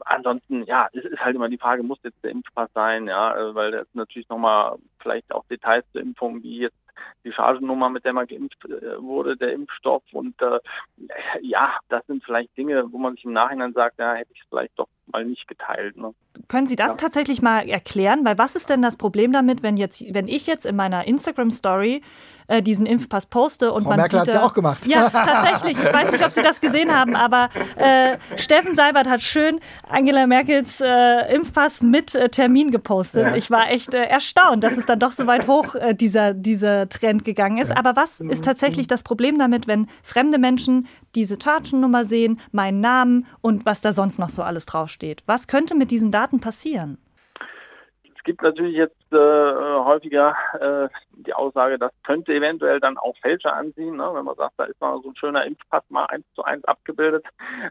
ansonsten, 0.05 0.63
ja, 0.65 0.87
es 0.93 1.05
ist 1.05 1.19
halt 1.19 1.35
immer 1.35 1.49
die 1.49 1.57
Frage, 1.57 1.83
muss 1.83 1.99
jetzt 2.03 2.23
der 2.23 2.31
Impfpass 2.31 2.69
sein, 2.73 3.07
ja, 3.07 3.35
äh, 3.35 3.55
weil 3.55 3.71
das 3.71 3.87
natürlich 3.93 4.29
nochmal 4.41 4.77
vielleicht 4.99 5.31
auch 5.31 5.45
Details 5.45 5.85
zur 5.91 6.01
Impfung, 6.01 6.41
wie 6.43 6.59
jetzt 6.59 6.75
die 7.23 7.31
Chargennummer, 7.31 7.89
mit 7.89 8.05
der 8.05 8.13
man 8.13 8.27
geimpft 8.27 8.63
äh, 8.65 9.01
wurde, 9.01 9.37
der 9.37 9.53
Impfstoff 9.53 10.03
und 10.11 10.39
äh, 10.41 10.59
ja, 11.41 11.77
das 11.89 12.05
sind 12.07 12.23
vielleicht 12.23 12.55
Dinge, 12.57 12.91
wo 12.91 12.97
man 12.97 13.15
sich 13.15 13.25
im 13.25 13.33
Nachhinein 13.33 13.73
sagt, 13.73 13.99
ja, 13.99 14.13
hätte 14.13 14.31
ich 14.33 14.41
es 14.41 14.47
vielleicht 14.49 14.77
doch 14.77 14.87
mal 15.07 15.25
nicht 15.25 15.47
geteilt. 15.47 15.97
Ne? 15.97 16.13
Können 16.47 16.67
Sie 16.67 16.75
das 16.75 16.91
ja. 16.91 16.97
tatsächlich 16.97 17.41
mal 17.41 17.67
erklären? 17.67 18.23
Weil 18.23 18.37
was 18.37 18.55
ist 18.55 18.69
denn 18.69 18.81
das 18.81 18.97
Problem 18.97 19.31
damit, 19.31 19.63
wenn 19.63 19.77
jetzt, 19.77 20.03
wenn 20.13 20.27
ich 20.27 20.47
jetzt 20.47 20.65
in 20.65 20.75
meiner 20.75 21.07
Instagram 21.07 21.51
Story 21.51 22.01
äh, 22.51 22.61
diesen 22.61 22.85
Impfpass 22.85 23.25
poste 23.25 23.71
und 23.71 23.83
Frau 23.83 23.91
man 23.91 23.99
Merkel 23.99 24.19
hat 24.19 24.27
es 24.27 24.33
ja 24.33 24.43
auch 24.43 24.53
gemacht. 24.53 24.85
Ja, 24.85 25.09
tatsächlich. 25.09 25.77
Ich 25.77 25.93
weiß 25.93 26.11
nicht, 26.11 26.23
ob 26.23 26.31
Sie 26.31 26.41
das 26.41 26.59
gesehen 26.59 26.93
haben, 26.93 27.15
aber 27.15 27.49
äh, 27.77 28.17
Steffen 28.35 28.75
Seibert 28.75 29.09
hat 29.09 29.21
schön 29.21 29.59
Angela 29.87 30.27
Merkels 30.27 30.81
äh, 30.81 31.33
Impfpass 31.33 31.81
mit 31.81 32.13
äh, 32.15 32.29
Termin 32.29 32.71
gepostet. 32.71 33.27
Ja. 33.27 33.35
Ich 33.35 33.49
war 33.49 33.69
echt 33.69 33.93
äh, 33.93 34.03
erstaunt, 34.03 34.63
dass 34.63 34.77
es 34.77 34.85
dann 34.85 34.99
doch 34.99 35.13
so 35.13 35.27
weit 35.27 35.47
hoch 35.47 35.75
dieser, 35.93 36.33
dieser 36.33 36.89
Trend 36.89 37.25
gegangen 37.25 37.57
ist. 37.57 37.69
Ja. 37.69 37.77
Aber 37.77 37.95
was 37.95 38.19
ist 38.19 38.43
tatsächlich 38.43 38.87
das 38.87 39.03
Problem 39.03 39.39
damit, 39.39 39.67
wenn 39.67 39.87
fremde 40.03 40.37
Menschen 40.37 40.87
diese 41.15 41.37
Chargennummer 41.41 42.05
sehen, 42.05 42.39
meinen 42.51 42.81
Namen 42.81 43.25
und 43.41 43.65
was 43.65 43.81
da 43.81 43.93
sonst 43.93 44.19
noch 44.19 44.29
so 44.29 44.43
alles 44.43 44.65
draufsteht? 44.65 45.23
Was 45.25 45.47
könnte 45.47 45.75
mit 45.75 45.91
diesen 45.91 46.11
Daten 46.11 46.39
passieren? 46.39 46.97
Es 48.21 48.25
gibt 48.25 48.43
natürlich 48.43 48.75
jetzt 48.75 49.11
äh, 49.11 49.17
häufiger 49.17 50.35
äh, 50.59 50.87
die 51.13 51.33
Aussage, 51.33 51.79
das 51.79 51.91
könnte 52.03 52.35
eventuell 52.35 52.79
dann 52.79 52.99
auch 52.99 53.17
Fälscher 53.17 53.55
anziehen, 53.55 53.95
ne? 53.95 54.11
wenn 54.13 54.25
man 54.25 54.35
sagt, 54.35 54.53
da 54.57 54.65
ist 54.65 54.79
mal 54.79 55.01
so 55.01 55.09
ein 55.09 55.15
schöner 55.15 55.43
Impfpass 55.43 55.81
mal 55.89 56.05
eins 56.05 56.27
zu 56.35 56.43
eins 56.43 56.63
abgebildet, 56.65 57.25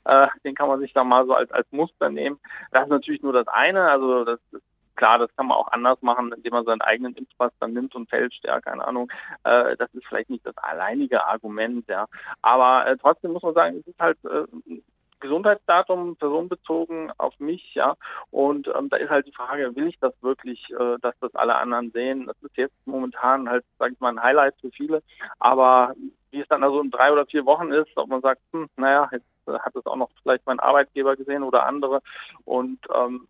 äh, 0.07 0.26
den 0.45 0.57
kann 0.57 0.66
man 0.66 0.80
sich 0.80 0.92
dann 0.92 1.07
mal 1.07 1.25
so 1.25 1.35
als, 1.35 1.52
als 1.52 1.69
Muster 1.71 2.11
nehmen. 2.11 2.40
Das 2.73 2.83
ist 2.83 2.88
natürlich 2.88 3.23
nur 3.23 3.33
das 3.33 3.47
eine, 3.47 3.90
also 3.90 4.25
das 4.25 4.40
ist 4.50 4.64
klar, 4.97 5.21
das 5.21 5.30
kann 5.37 5.47
man 5.47 5.57
auch 5.57 5.69
anders 5.69 6.02
machen, 6.02 6.33
indem 6.33 6.52
man 6.52 6.64
seinen 6.64 6.80
eigenen 6.80 7.14
Impfpass 7.14 7.52
dann 7.61 7.73
nimmt 7.73 7.95
und 7.95 8.11
fälscht, 8.11 8.45
ja, 8.45 8.61
keine 8.61 8.85
Ahnung. 8.85 9.09
Äh, 9.45 9.76
das 9.76 9.95
ist 9.95 10.04
vielleicht 10.09 10.30
nicht 10.30 10.45
das 10.45 10.57
alleinige 10.59 11.25
Argument, 11.28 11.87
ja. 11.88 12.07
Aber 12.42 12.88
äh, 12.88 12.97
trotzdem 12.97 13.33
muss 13.35 13.45
man 13.45 13.54
sagen, 13.54 13.76
es 13.78 13.87
ist 13.87 14.00
halt 14.00 14.19
äh, 14.25 14.80
Gesundheitsdatum 15.21 16.17
personenbezogen 16.17 17.12
auf 17.19 17.39
mich, 17.39 17.75
ja. 17.75 17.95
Und 18.31 18.69
ähm, 18.69 18.89
da 18.89 18.97
ist 18.97 19.11
halt 19.11 19.27
die 19.27 19.33
Frage, 19.33 19.75
will 19.77 19.89
ich 19.89 19.99
das 20.00 20.12
wirklich, 20.23 20.71
äh, 20.73 20.97
dass 21.00 21.15
das 21.21 21.35
alle 21.35 21.57
anderen 21.57 21.91
sehen? 21.93 22.27
Das 22.27 22.37
ist 22.43 22.57
jetzt 22.57 22.75
momentan 22.87 23.49
halt, 23.49 23.65
sage 23.79 23.95
ich 23.95 24.00
mal, 24.00 24.11
ein 24.11 24.23
Highlight 24.23 24.55
für 24.61 24.71
viele. 24.71 25.03
Aber 25.39 25.95
wie 26.31 26.41
es 26.41 26.49
dann 26.49 26.62
also 26.62 26.81
in 26.81 26.91
drei 26.91 27.12
oder 27.12 27.27
vier 27.27 27.45
Wochen 27.47 27.73
ist, 27.73 27.91
ob 27.97 28.09
man 28.09 28.23
sagt, 28.23 28.41
hm, 28.53 28.69
naja, 28.77 29.09
jetzt 29.12 29.25
hat 29.47 29.75
es 29.75 29.87
auch 29.87 29.97
noch 29.97 30.11
vielleicht 30.23 30.47
mein 30.47 30.61
Arbeitgeber 30.61 31.17
gesehen 31.17 31.43
oder 31.43 31.67
andere. 31.67 32.03
Und 32.45 32.79
ähm, 32.95 33.27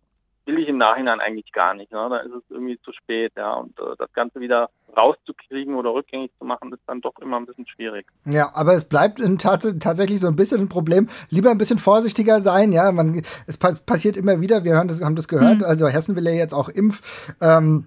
will 0.50 0.62
ich 0.62 0.68
im 0.68 0.78
Nachhinein 0.78 1.20
eigentlich 1.20 1.52
gar 1.52 1.74
nicht. 1.74 1.92
Ne? 1.92 2.06
Da 2.10 2.18
ist 2.18 2.32
es 2.32 2.42
irgendwie 2.50 2.78
zu 2.82 2.92
spät, 2.92 3.32
ja. 3.36 3.52
Und 3.54 3.78
äh, 3.78 3.96
das 3.98 4.12
Ganze 4.12 4.40
wieder 4.40 4.70
rauszukriegen 4.96 5.74
oder 5.74 5.94
rückgängig 5.94 6.32
zu 6.38 6.44
machen, 6.44 6.72
ist 6.72 6.82
dann 6.86 7.00
doch 7.00 7.16
immer 7.20 7.38
ein 7.38 7.46
bisschen 7.46 7.66
schwierig. 7.66 8.06
Ja, 8.24 8.50
aber 8.54 8.74
es 8.74 8.84
bleibt 8.84 9.20
tats 9.38 9.74
tatsächlich 9.78 10.20
so 10.20 10.26
ein 10.26 10.36
bisschen 10.36 10.62
ein 10.62 10.68
Problem. 10.68 11.08
Lieber 11.28 11.50
ein 11.50 11.58
bisschen 11.58 11.78
vorsichtiger 11.78 12.40
sein, 12.40 12.72
ja. 12.72 12.90
Man, 12.90 13.22
es 13.46 13.56
passiert 13.56 14.16
immer 14.16 14.40
wieder, 14.40 14.64
wir 14.64 14.72
hören 14.72 14.88
das, 14.88 15.02
haben 15.02 15.16
das 15.16 15.28
gehört. 15.28 15.58
Mhm. 15.58 15.64
Also 15.64 15.88
Hessen 15.88 16.16
will 16.16 16.26
ja 16.26 16.32
jetzt 16.32 16.54
auch 16.54 16.68
Impf. 16.68 17.00
Ähm, 17.40 17.86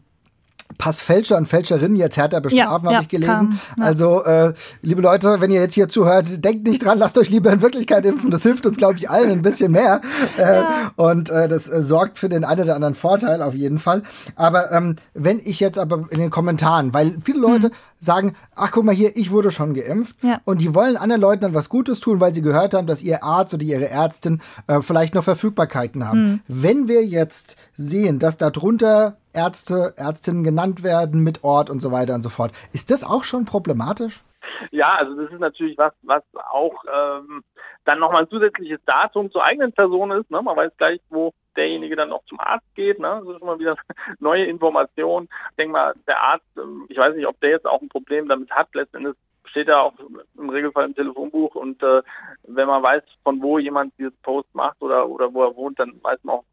Passfälscher 0.77 1.37
und 1.37 1.47
Fälscherinnen 1.47 1.95
jetzt 1.95 2.17
härter 2.17 2.41
bestrafen, 2.41 2.57
ja, 2.57 2.71
habe 2.71 2.93
ja, 2.93 3.01
ich 3.01 3.07
gelesen. 3.07 3.27
Kam, 3.27 3.59
ja. 3.77 3.83
Also, 3.83 4.23
äh, 4.23 4.53
liebe 4.81 5.01
Leute, 5.01 5.39
wenn 5.39 5.51
ihr 5.51 5.61
jetzt 5.61 5.73
hier 5.73 5.87
zuhört, 5.87 6.43
denkt 6.43 6.67
nicht 6.67 6.83
dran, 6.83 6.97
lasst 6.99 7.17
euch 7.17 7.29
lieber 7.29 7.51
in 7.51 7.61
Wirklichkeit 7.61 8.05
impfen. 8.05 8.31
Das 8.31 8.43
hilft 8.43 8.65
uns, 8.65 8.77
glaube 8.77 8.97
ich, 8.97 9.09
allen 9.09 9.31
ein 9.31 9.41
bisschen 9.41 9.71
mehr. 9.71 10.01
Äh, 10.35 10.63
und 10.95 11.29
äh, 11.29 11.47
das 11.47 11.67
äh, 11.67 11.83
sorgt 11.83 12.17
für 12.17 12.27
den 12.27 12.43
einen 12.43 12.63
oder 12.63 12.75
anderen 12.75 12.95
Vorteil 12.95 13.41
auf 13.41 13.53
jeden 13.53 13.77
Fall. 13.77 14.01
Aber 14.35 14.71
ähm, 14.71 14.95
wenn 15.13 15.39
ich 15.43 15.59
jetzt 15.59 15.77
aber 15.77 16.07
in 16.09 16.19
den 16.19 16.31
Kommentaren, 16.31 16.93
weil 16.93 17.17
viele 17.23 17.39
Leute 17.39 17.67
hm. 17.67 17.73
sagen, 17.99 18.33
ach 18.55 18.71
guck 18.71 18.83
mal 18.83 18.95
hier, 18.95 19.15
ich 19.15 19.31
wurde 19.31 19.51
schon 19.51 19.73
geimpft 19.73 20.17
und 20.45 20.61
die 20.61 20.73
wollen 20.73 20.97
anderen 20.97 21.21
Leuten 21.21 21.41
dann 21.41 21.53
was 21.53 21.69
Gutes 21.69 21.99
tun, 21.99 22.19
weil 22.19 22.33
sie 22.33 22.41
gehört 22.41 22.73
haben, 22.73 22.87
dass 22.87 23.03
ihr 23.03 23.23
Arzt 23.23 23.53
oder 23.53 23.63
ihre 23.63 23.89
Ärztin 23.89 24.41
äh, 24.67 24.81
vielleicht 24.81 25.13
noch 25.13 25.23
Verfügbarkeiten 25.23 26.07
haben. 26.07 26.17
Hm. 26.17 26.39
Wenn 26.47 26.87
wir 26.87 27.05
jetzt 27.05 27.55
sehen, 27.75 28.19
dass 28.19 28.37
darunter 28.37 29.17
Ärzte, 29.33 29.93
Ärztinnen 29.97 30.43
genannt 30.43 30.83
werden 30.83 31.21
mit 31.21 31.43
Ort 31.43 31.69
und 31.69 31.81
so 31.81 31.91
weiter 31.91 32.15
und 32.15 32.23
so 32.23 32.29
fort. 32.29 32.51
Ist 32.71 32.91
das 32.91 33.03
auch 33.03 33.23
schon 33.23 33.45
problematisch? 33.45 34.23
Ja, 34.71 34.95
also 34.95 35.15
das 35.15 35.31
ist 35.31 35.39
natürlich 35.39 35.77
was, 35.77 35.93
was 36.01 36.23
auch 36.51 36.83
ähm, 36.93 37.43
dann 37.85 37.99
nochmal 37.99 38.23
ein 38.23 38.29
zusätzliches 38.29 38.79
Datum 38.85 39.31
zur 39.31 39.43
eigenen 39.43 39.71
Person 39.71 40.11
ist. 40.11 40.29
Ne? 40.29 40.41
Man 40.41 40.55
weiß 40.55 40.71
gleich, 40.77 40.99
wo 41.09 41.33
derjenige 41.55 41.95
dann 41.95 42.11
auch 42.11 42.23
zum 42.25 42.39
Arzt 42.39 42.65
geht. 42.75 42.99
Ne? 42.99 43.21
Das 43.25 43.35
ist 43.35 43.41
immer 43.41 43.59
wieder 43.59 43.75
neue 44.19 44.45
Informationen. 44.45 45.29
Ich 45.51 45.55
denke 45.57 45.73
mal, 45.73 45.93
der 46.07 46.21
Arzt, 46.21 46.45
ähm, 46.57 46.85
ich 46.89 46.97
weiß 46.97 47.15
nicht, 47.15 47.27
ob 47.27 47.39
der 47.41 47.51
jetzt 47.51 47.65
auch 47.65 47.81
ein 47.81 47.89
Problem 47.89 48.27
damit 48.27 48.51
hat. 48.51 48.69
Letztendlich 48.73 49.15
steht 49.45 49.67
er 49.67 49.83
auch 49.83 49.93
im 50.37 50.49
Regelfall 50.49 50.85
im 50.85 50.95
Telefonbuch 50.95 51.55
und 51.55 51.83
äh, 51.83 52.01
wenn 52.43 52.67
man 52.67 52.81
weiß, 52.81 53.03
von 53.23 53.41
wo 53.41 53.59
jemand 53.59 53.93
dieses 53.99 54.15
Post 54.23 54.47
macht 54.53 54.81
oder, 54.81 55.07
oder 55.07 55.33
wo 55.33 55.43
er 55.43 55.55
wohnt, 55.55 55.79
dann 55.79 55.99
weiß 56.01 56.19
man 56.23 56.37
auch, 56.37 56.43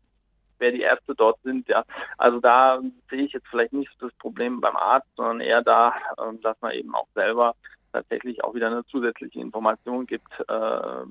wer 0.61 0.73
die 0.73 0.83
Ärzte 0.83 1.15
dort 1.15 1.39
sind. 1.43 1.69
Ja, 1.69 1.85
also 2.19 2.39
da 2.39 2.81
sehe 3.11 3.25
ich 3.25 3.33
jetzt 3.33 3.49
vielleicht 3.49 3.73
nicht 3.73 3.91
das 4.01 4.13
Problem 4.15 4.61
beim 4.61 4.77
Arzt, 4.77 5.09
sondern 5.17 5.41
eher 5.41 5.63
da, 5.63 5.95
ähm, 6.19 6.41
dass 6.41 6.61
man 6.61 6.73
eben 6.73 6.95
auch 6.95 7.09
selber 7.15 7.55
tatsächlich 7.93 8.45
auch 8.45 8.55
wieder 8.55 8.69
eine 8.69 8.85
zusätzliche 8.87 9.41
Information 9.41 10.07
gibt 10.07 10.33
äh, 10.41 11.05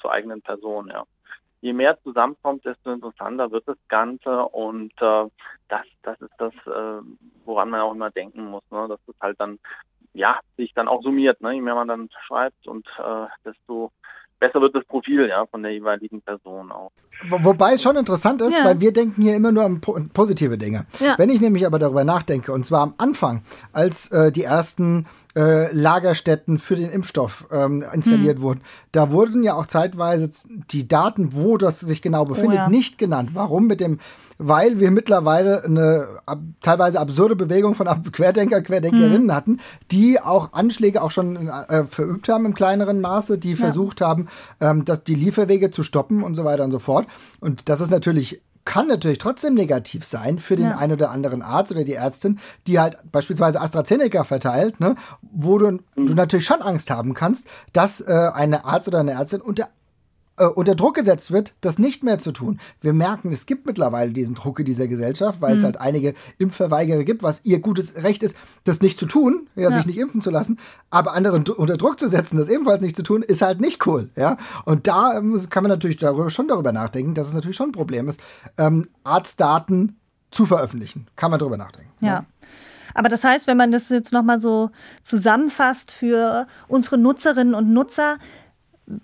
zur 0.00 0.12
eigenen 0.12 0.42
Person. 0.42 0.88
Ja. 0.88 1.04
Je 1.60 1.72
mehr 1.72 2.00
zusammenkommt, 2.02 2.64
desto 2.64 2.92
interessanter 2.92 3.50
wird 3.50 3.66
das 3.66 3.78
Ganze 3.88 4.44
und 4.46 4.92
äh, 5.00 5.24
das, 5.68 5.86
das 6.02 6.20
ist 6.20 6.34
das, 6.38 6.52
äh, 6.66 7.02
woran 7.44 7.70
man 7.70 7.80
auch 7.80 7.92
immer 7.92 8.10
denken 8.10 8.46
muss, 8.46 8.64
ne? 8.70 8.86
dass 8.88 9.00
das 9.06 9.16
halt 9.20 9.40
dann 9.40 9.58
ja 10.12 10.40
sich 10.56 10.74
dann 10.74 10.88
auch 10.88 11.02
summiert. 11.02 11.40
Ne? 11.40 11.52
Je 11.54 11.60
mehr 11.60 11.74
man 11.74 11.88
dann 11.88 12.10
schreibt 12.26 12.66
und 12.66 12.86
äh, 12.98 13.26
desto 13.44 13.92
besser 14.42 14.60
wird 14.60 14.74
das 14.74 14.84
Profil 14.84 15.28
ja 15.28 15.46
von 15.46 15.62
der 15.62 15.72
jeweiligen 15.72 16.20
Person 16.20 16.72
auch. 16.72 16.90
Wobei 17.28 17.74
es 17.74 17.82
schon 17.82 17.96
interessant 17.96 18.42
ist, 18.42 18.56
ja. 18.56 18.64
weil 18.64 18.80
wir 18.80 18.92
denken 18.92 19.22
hier 19.22 19.36
immer 19.36 19.52
nur 19.52 19.64
an 19.64 19.80
positive 19.80 20.58
Dinge. 20.58 20.86
Ja. 20.98 21.14
Wenn 21.16 21.30
ich 21.30 21.40
nämlich 21.40 21.64
aber 21.64 21.78
darüber 21.78 22.02
nachdenke, 22.02 22.52
und 22.52 22.66
zwar 22.66 22.82
am 22.82 22.94
Anfang, 22.98 23.42
als 23.72 24.10
äh, 24.10 24.32
die 24.32 24.42
ersten 24.42 25.06
äh, 25.34 25.72
Lagerstätten 25.72 26.58
für 26.58 26.76
den 26.76 26.90
Impfstoff 26.90 27.46
ähm, 27.50 27.84
installiert 27.92 28.36
hm. 28.36 28.42
wurden. 28.42 28.60
Da 28.92 29.10
wurden 29.10 29.42
ja 29.42 29.54
auch 29.54 29.66
zeitweise 29.66 30.30
die 30.70 30.86
Daten, 30.88 31.34
wo 31.34 31.56
das 31.56 31.80
sich 31.80 32.02
genau 32.02 32.24
befindet, 32.24 32.52
oh 32.52 32.62
ja. 32.62 32.68
nicht 32.68 32.98
genannt. 32.98 33.30
Warum? 33.32 33.66
Mit 33.66 33.80
dem, 33.80 33.98
weil 34.38 34.78
wir 34.78 34.90
mittlerweile 34.90 35.64
eine 35.64 36.06
ab, 36.26 36.40
teilweise 36.60 37.00
absurde 37.00 37.36
Bewegung 37.36 37.74
von 37.74 37.86
Querdenker, 38.12 38.62
Querdenkerinnen 38.62 39.30
hm. 39.30 39.34
hatten, 39.34 39.60
die 39.90 40.20
auch 40.20 40.52
Anschläge 40.52 41.02
auch 41.02 41.10
schon 41.10 41.48
äh, 41.48 41.84
verübt 41.86 42.28
haben 42.28 42.44
im 42.44 42.54
kleineren 42.54 43.00
Maße, 43.00 43.38
die 43.38 43.52
ja. 43.52 43.56
versucht 43.56 44.00
haben, 44.00 44.28
ähm, 44.60 44.84
dass 44.84 45.04
die 45.04 45.14
Lieferwege 45.14 45.70
zu 45.70 45.82
stoppen 45.82 46.22
und 46.22 46.34
so 46.34 46.44
weiter 46.44 46.64
und 46.64 46.72
so 46.72 46.78
fort. 46.78 47.06
Und 47.40 47.68
das 47.68 47.80
ist 47.80 47.90
natürlich 47.90 48.42
kann 48.64 48.86
natürlich 48.86 49.18
trotzdem 49.18 49.54
negativ 49.54 50.04
sein 50.04 50.38
für 50.38 50.56
den 50.56 50.66
ja. 50.66 50.78
einen 50.78 50.92
oder 50.92 51.10
anderen 51.10 51.42
Arzt 51.42 51.72
oder 51.72 51.84
die 51.84 51.94
Ärztin, 51.94 52.38
die 52.66 52.78
halt 52.78 52.96
beispielsweise 53.10 53.60
AstraZeneca 53.60 54.24
verteilt, 54.24 54.78
ne, 54.80 54.94
wo 55.20 55.58
du, 55.58 55.70
mhm. 55.70 55.80
du 55.94 56.14
natürlich 56.14 56.46
schon 56.46 56.62
Angst 56.62 56.90
haben 56.90 57.14
kannst, 57.14 57.46
dass 57.72 58.00
äh, 58.00 58.30
eine 58.34 58.64
Arzt 58.64 58.88
oder 58.88 59.00
eine 59.00 59.12
Ärztin 59.12 59.40
unter 59.40 59.68
äh, 60.38 60.46
unter 60.46 60.74
Druck 60.74 60.94
gesetzt 60.94 61.30
wird, 61.30 61.54
das 61.60 61.78
nicht 61.78 62.02
mehr 62.02 62.18
zu 62.18 62.32
tun. 62.32 62.58
Wir 62.80 62.92
merken, 62.92 63.32
es 63.32 63.46
gibt 63.46 63.66
mittlerweile 63.66 64.12
diesen 64.12 64.34
Druck 64.34 64.60
in 64.60 64.64
dieser 64.64 64.88
Gesellschaft, 64.88 65.40
weil 65.40 65.52
mhm. 65.52 65.58
es 65.58 65.64
halt 65.64 65.80
einige 65.80 66.14
Impfverweigerer 66.38 67.04
gibt, 67.04 67.22
was 67.22 67.44
ihr 67.44 67.60
gutes 67.60 68.02
Recht 68.02 68.22
ist, 68.22 68.36
das 68.64 68.80
nicht 68.80 68.98
zu 68.98 69.06
tun, 69.06 69.48
ja, 69.54 69.70
ja. 69.70 69.74
sich 69.74 69.86
nicht 69.86 69.98
impfen 69.98 70.20
zu 70.22 70.30
lassen, 70.30 70.58
aber 70.90 71.12
andere 71.14 71.34
unter 71.34 71.76
Druck 71.76 72.00
zu 72.00 72.08
setzen, 72.08 72.36
das 72.36 72.48
ebenfalls 72.48 72.82
nicht 72.82 72.96
zu 72.96 73.02
tun, 73.02 73.22
ist 73.22 73.42
halt 73.42 73.60
nicht 73.60 73.86
cool. 73.86 74.10
Ja? 74.16 74.36
Und 74.64 74.86
da 74.86 75.18
ähm, 75.18 75.38
kann 75.50 75.62
man 75.62 75.70
natürlich 75.70 75.98
darüber, 75.98 76.30
schon 76.30 76.48
darüber 76.48 76.72
nachdenken, 76.72 77.14
dass 77.14 77.28
es 77.28 77.34
natürlich 77.34 77.56
schon 77.56 77.68
ein 77.68 77.72
Problem 77.72 78.08
ist, 78.08 78.20
ähm, 78.58 78.88
Arztdaten 79.04 79.98
zu 80.30 80.46
veröffentlichen. 80.46 81.08
Kann 81.16 81.30
man 81.30 81.40
darüber 81.40 81.56
nachdenken. 81.56 81.92
ja. 82.00 82.08
ja. 82.08 82.26
Aber 82.94 83.08
das 83.08 83.24
heißt, 83.24 83.46
wenn 83.46 83.56
man 83.56 83.70
das 83.70 83.88
jetzt 83.88 84.12
nochmal 84.12 84.38
so 84.38 84.70
zusammenfasst 85.02 85.90
für 85.90 86.46
unsere 86.68 86.98
Nutzerinnen 86.98 87.54
und 87.54 87.72
Nutzer, 87.72 88.18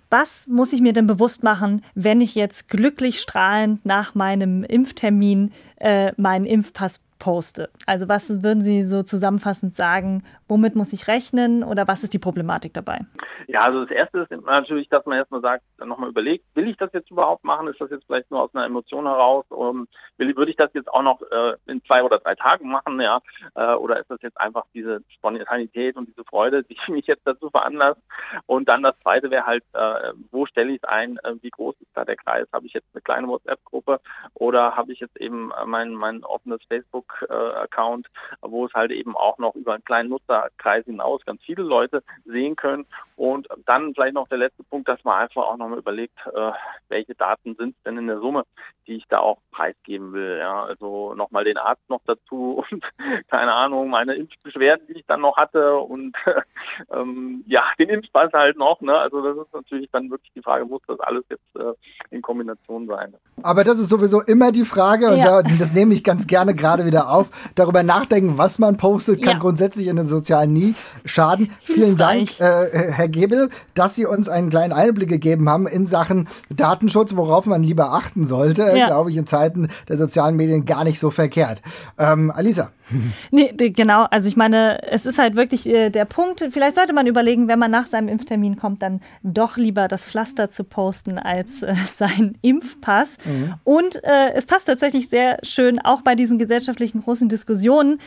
was 0.09 0.47
muss 0.47 0.73
ich 0.73 0.81
mir 0.81 0.93
denn 0.93 1.07
bewusst 1.07 1.43
machen, 1.43 1.83
wenn 1.95 2.21
ich 2.21 2.35
jetzt 2.35 2.69
glücklich 2.69 3.19
strahlend 3.21 3.85
nach 3.85 4.15
meinem 4.15 4.63
Impftermin 4.63 5.51
äh, 5.77 6.11
meinen 6.17 6.45
Impfpass 6.45 6.99
poste. 7.19 7.69
Also 7.85 8.07
was 8.07 8.41
würden 8.41 8.63
Sie 8.63 8.83
so 8.83 9.03
zusammenfassend 9.03 9.75
sagen, 9.75 10.23
womit 10.47 10.75
muss 10.75 10.93
ich 10.93 11.07
rechnen 11.07 11.63
oder 11.63 11.87
was 11.87 12.03
ist 12.03 12.13
die 12.13 12.19
Problematik 12.19 12.73
dabei? 12.73 13.01
Ja, 13.47 13.61
also 13.61 13.83
das 13.83 13.91
Erste 13.91 14.19
ist 14.19 14.31
natürlich, 14.45 14.89
dass 14.89 15.05
man 15.05 15.17
erstmal 15.17 15.41
sagt, 15.41 15.63
nochmal 15.83 16.09
überlegt, 16.09 16.45
will 16.55 16.67
ich 16.67 16.77
das 16.77 16.91
jetzt 16.93 17.09
überhaupt 17.09 17.43
machen? 17.43 17.67
Ist 17.67 17.81
das 17.81 17.89
jetzt 17.89 18.05
vielleicht 18.05 18.29
nur 18.29 18.43
aus 18.43 18.53
einer 18.53 18.65
Emotion 18.65 19.05
heraus? 19.05 19.43
Um, 19.49 19.87
will, 20.17 20.35
würde 20.37 20.51
ich 20.51 20.57
das 20.57 20.69
jetzt 20.73 20.87
auch 20.87 21.01
noch 21.01 21.21
äh, 21.21 21.55
in 21.65 21.83
zwei 21.83 22.03
oder 22.03 22.19
drei 22.19 22.35
Tagen 22.35 22.69
machen? 22.69 23.01
Ja? 23.01 23.21
Äh, 23.55 23.73
oder 23.73 23.99
ist 23.99 24.09
das 24.09 24.21
jetzt 24.21 24.39
einfach 24.39 24.65
diese 24.73 25.01
Spontanität 25.09 25.95
und 25.95 26.07
diese 26.07 26.23
Freude, 26.25 26.63
die 26.63 26.77
mich 26.91 27.07
jetzt 27.07 27.25
dazu 27.25 27.49
veranlasst? 27.49 28.01
Und 28.45 28.69
dann 28.69 28.83
das 28.83 28.99
Zweite 29.01 29.31
wäre 29.31 29.45
halt, 29.45 29.63
äh, 29.73 30.13
wo 30.31 30.45
stelle 30.45 30.73
ich 30.73 30.83
es 30.83 30.89
ein? 30.89 31.17
Äh, 31.23 31.35
wie 31.41 31.49
groß 31.49 31.75
ist 31.79 31.89
da 31.95 32.05
der 32.05 32.17
Kreis? 32.17 32.47
Habe 32.53 32.67
ich 32.67 32.73
jetzt 32.73 32.87
eine 32.93 33.01
kleine 33.01 33.27
WhatsApp-Gruppe 33.27 33.99
oder 34.35 34.75
habe 34.75 34.93
ich 34.93 34.99
jetzt 34.99 35.19
eben 35.19 35.51
mein, 35.65 35.93
mein 35.93 36.23
offenes 36.23 36.61
Facebook-Account, 37.09 38.07
wo 38.41 38.65
es 38.65 38.73
halt 38.73 38.91
eben 38.91 39.15
auch 39.15 39.37
noch 39.37 39.55
über 39.55 39.73
einen 39.73 39.83
kleinen 39.83 40.09
Nutzerkreis 40.09 40.85
hinaus 40.85 41.25
ganz 41.25 41.41
viele 41.43 41.63
Leute 41.63 42.03
sehen 42.25 42.55
können. 42.55 42.85
Und 43.15 43.47
dann 43.65 43.93
vielleicht 43.93 44.13
noch 44.13 44.27
der 44.27 44.37
letzte 44.37 44.63
Punkt, 44.63 44.87
dass 44.87 45.03
man 45.03 45.21
einfach 45.21 45.43
auch 45.43 45.57
nochmal 45.57 45.79
überlegt, 45.79 46.17
äh, 46.33 46.51
welche 46.87 47.15
Daten 47.15 47.55
sind 47.55 47.75
es 47.75 47.83
denn 47.83 47.97
in 47.97 48.07
der 48.07 48.19
Summe, 48.19 48.45
die 48.87 48.95
ich 48.95 49.07
da 49.07 49.19
auch 49.19 49.39
preisgeben 49.51 50.13
will. 50.13 50.37
Ja, 50.39 50.63
also 50.63 51.13
nochmal 51.13 51.43
den 51.43 51.57
Arzt 51.57 51.87
noch 51.89 52.01
dazu 52.05 52.63
und 52.71 52.83
keine 53.27 53.53
Ahnung, 53.53 53.89
meine 53.89 54.15
Impfbeschwerden, 54.15 54.87
die 54.87 54.99
ich 54.99 55.05
dann 55.05 55.21
noch 55.21 55.37
hatte 55.37 55.77
und 55.77 56.15
ähm, 56.93 57.43
ja, 57.47 57.63
den 57.77 57.89
Impfpass 57.89 58.31
halt 58.33 58.57
noch. 58.57 58.81
Ne? 58.81 58.97
Also 58.97 59.21
das 59.21 59.45
ist 59.45 59.53
natürlich 59.53 59.89
dann 59.91 60.09
wirklich 60.09 60.31
die 60.33 60.41
Frage, 60.41 60.65
muss 60.65 60.81
das 60.87 60.99
alles 61.01 61.23
jetzt 61.29 61.55
äh, 61.55 61.73
in 62.09 62.21
Kombination 62.21 62.87
sein? 62.87 63.13
Aber 63.43 63.63
das 63.63 63.79
ist 63.79 63.89
sowieso 63.89 64.21
immer 64.21 64.51
die 64.51 64.65
Frage 64.65 65.09
und 65.09 65.17
ja. 65.17 65.41
da, 65.41 65.49
das 65.57 65.73
nehme 65.73 65.93
ich 65.93 66.03
ganz 66.03 66.25
gerne 66.27 66.55
gerade 66.55 66.85
wieder 66.85 66.98
auf. 67.07 67.29
Darüber 67.55 67.83
nachdenken, 67.83 68.37
was 68.37 68.59
man 68.59 68.77
postet, 68.77 69.21
kann 69.21 69.33
ja. 69.33 69.39
grundsätzlich 69.39 69.87
in 69.87 69.95
den 69.95 70.07
sozialen 70.07 70.53
nie 70.53 70.75
schaden. 71.05 71.51
Vielen 71.63 71.97
Dank, 71.97 72.39
äh, 72.39 72.91
Herr 72.91 73.07
Gebel, 73.07 73.49
dass 73.73 73.95
Sie 73.95 74.05
uns 74.05 74.27
einen 74.27 74.49
kleinen 74.49 74.73
Einblick 74.73 75.09
gegeben 75.09 75.49
haben 75.49 75.67
in 75.67 75.85
Sachen 75.85 76.27
Datenschutz, 76.49 77.15
worauf 77.15 77.45
man 77.45 77.63
lieber 77.63 77.93
achten 77.93 78.27
sollte, 78.27 78.73
ja. 78.75 78.87
glaube 78.87 79.11
ich, 79.11 79.17
in 79.17 79.27
Zeiten 79.27 79.69
der 79.87 79.97
sozialen 79.97 80.35
Medien 80.35 80.65
gar 80.65 80.83
nicht 80.83 80.99
so 80.99 81.11
verkehrt. 81.11 81.61
Ähm, 81.97 82.31
Alisa. 82.31 82.71
Nee, 83.31 83.51
genau. 83.53 84.05
Also 84.09 84.27
ich 84.27 84.35
meine, 84.35 84.83
es 84.83 85.05
ist 85.05 85.19
halt 85.19 85.35
wirklich 85.35 85.67
äh, 85.67 85.89
der 85.89 86.05
Punkt. 86.05 86.45
Vielleicht 86.51 86.75
sollte 86.75 86.93
man 86.93 87.07
überlegen, 87.07 87.47
wenn 87.47 87.59
man 87.59 87.71
nach 87.71 87.87
seinem 87.87 88.07
Impftermin 88.07 88.55
kommt, 88.55 88.81
dann 88.81 89.01
doch 89.23 89.57
lieber 89.57 89.87
das 89.87 90.05
Pflaster 90.05 90.49
zu 90.49 90.63
posten 90.63 91.19
als 91.19 91.63
äh, 91.63 91.75
sein 91.93 92.37
Impfpass. 92.41 93.17
Mhm. 93.25 93.53
Und 93.63 94.03
äh, 94.03 94.33
es 94.33 94.45
passt 94.45 94.67
tatsächlich 94.67 95.09
sehr 95.09 95.39
schön, 95.43 95.79
auch 95.79 96.01
bei 96.01 96.15
diesen 96.15 96.39
gesellschaftlichen 96.39 97.01
großen 97.03 97.29
Diskussionen, 97.29 97.99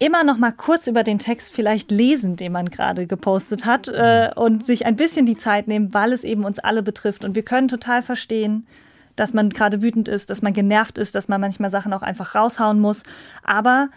immer 0.00 0.24
noch 0.24 0.38
mal 0.38 0.52
kurz 0.52 0.86
über 0.86 1.04
den 1.04 1.18
Text 1.18 1.54
vielleicht 1.54 1.90
lesen, 1.90 2.36
den 2.36 2.52
man 2.52 2.70
gerade 2.70 3.06
gepostet 3.06 3.66
hat 3.66 3.86
äh, 3.88 4.30
und 4.34 4.64
sich 4.64 4.86
ein 4.86 4.96
bisschen 4.96 5.26
die 5.26 5.36
Zeit 5.36 5.68
nehmen, 5.68 5.92
weil 5.92 6.14
es 6.14 6.24
eben 6.24 6.44
uns 6.44 6.58
alle 6.58 6.82
betrifft. 6.82 7.22
Und 7.24 7.34
wir 7.34 7.42
können 7.42 7.68
total 7.68 8.02
verstehen, 8.02 8.66
dass 9.14 9.34
man 9.34 9.50
gerade 9.50 9.82
wütend 9.82 10.08
ist, 10.08 10.30
dass 10.30 10.40
man 10.40 10.54
genervt 10.54 10.96
ist, 10.96 11.14
dass 11.14 11.28
man 11.28 11.40
manchmal 11.40 11.70
Sachen 11.70 11.92
auch 11.92 12.00
einfach 12.00 12.34
raushauen 12.34 12.80
muss. 12.80 13.02
Aber 13.44 13.90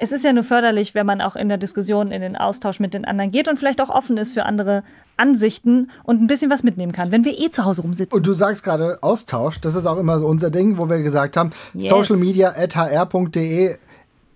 es 0.00 0.12
ist 0.12 0.24
ja 0.24 0.32
nur 0.32 0.44
förderlich, 0.44 0.94
wenn 0.94 1.06
man 1.06 1.20
auch 1.20 1.34
in 1.34 1.48
der 1.48 1.58
Diskussion, 1.58 2.12
in 2.12 2.22
den 2.22 2.36
Austausch 2.36 2.78
mit 2.78 2.94
den 2.94 3.04
anderen 3.04 3.32
geht 3.32 3.48
und 3.48 3.58
vielleicht 3.58 3.80
auch 3.80 3.90
offen 3.90 4.16
ist 4.16 4.32
für 4.32 4.46
andere 4.46 4.84
Ansichten 5.16 5.90
und 6.04 6.22
ein 6.22 6.28
bisschen 6.28 6.50
was 6.50 6.62
mitnehmen 6.62 6.92
kann, 6.92 7.10
wenn 7.10 7.24
wir 7.24 7.38
eh 7.38 7.50
zu 7.50 7.64
Hause 7.64 7.82
rumsitzen. 7.82 8.16
Und 8.16 8.24
du 8.26 8.32
sagst 8.32 8.62
gerade 8.62 8.98
Austausch, 9.02 9.60
das 9.60 9.74
ist 9.74 9.86
auch 9.86 9.98
immer 9.98 10.20
so 10.20 10.26
unser 10.26 10.50
Ding, 10.50 10.78
wo 10.78 10.88
wir 10.88 11.02
gesagt 11.02 11.36
haben, 11.36 11.50
yes. 11.74 11.88
socialmedia.hr.de 11.90 13.76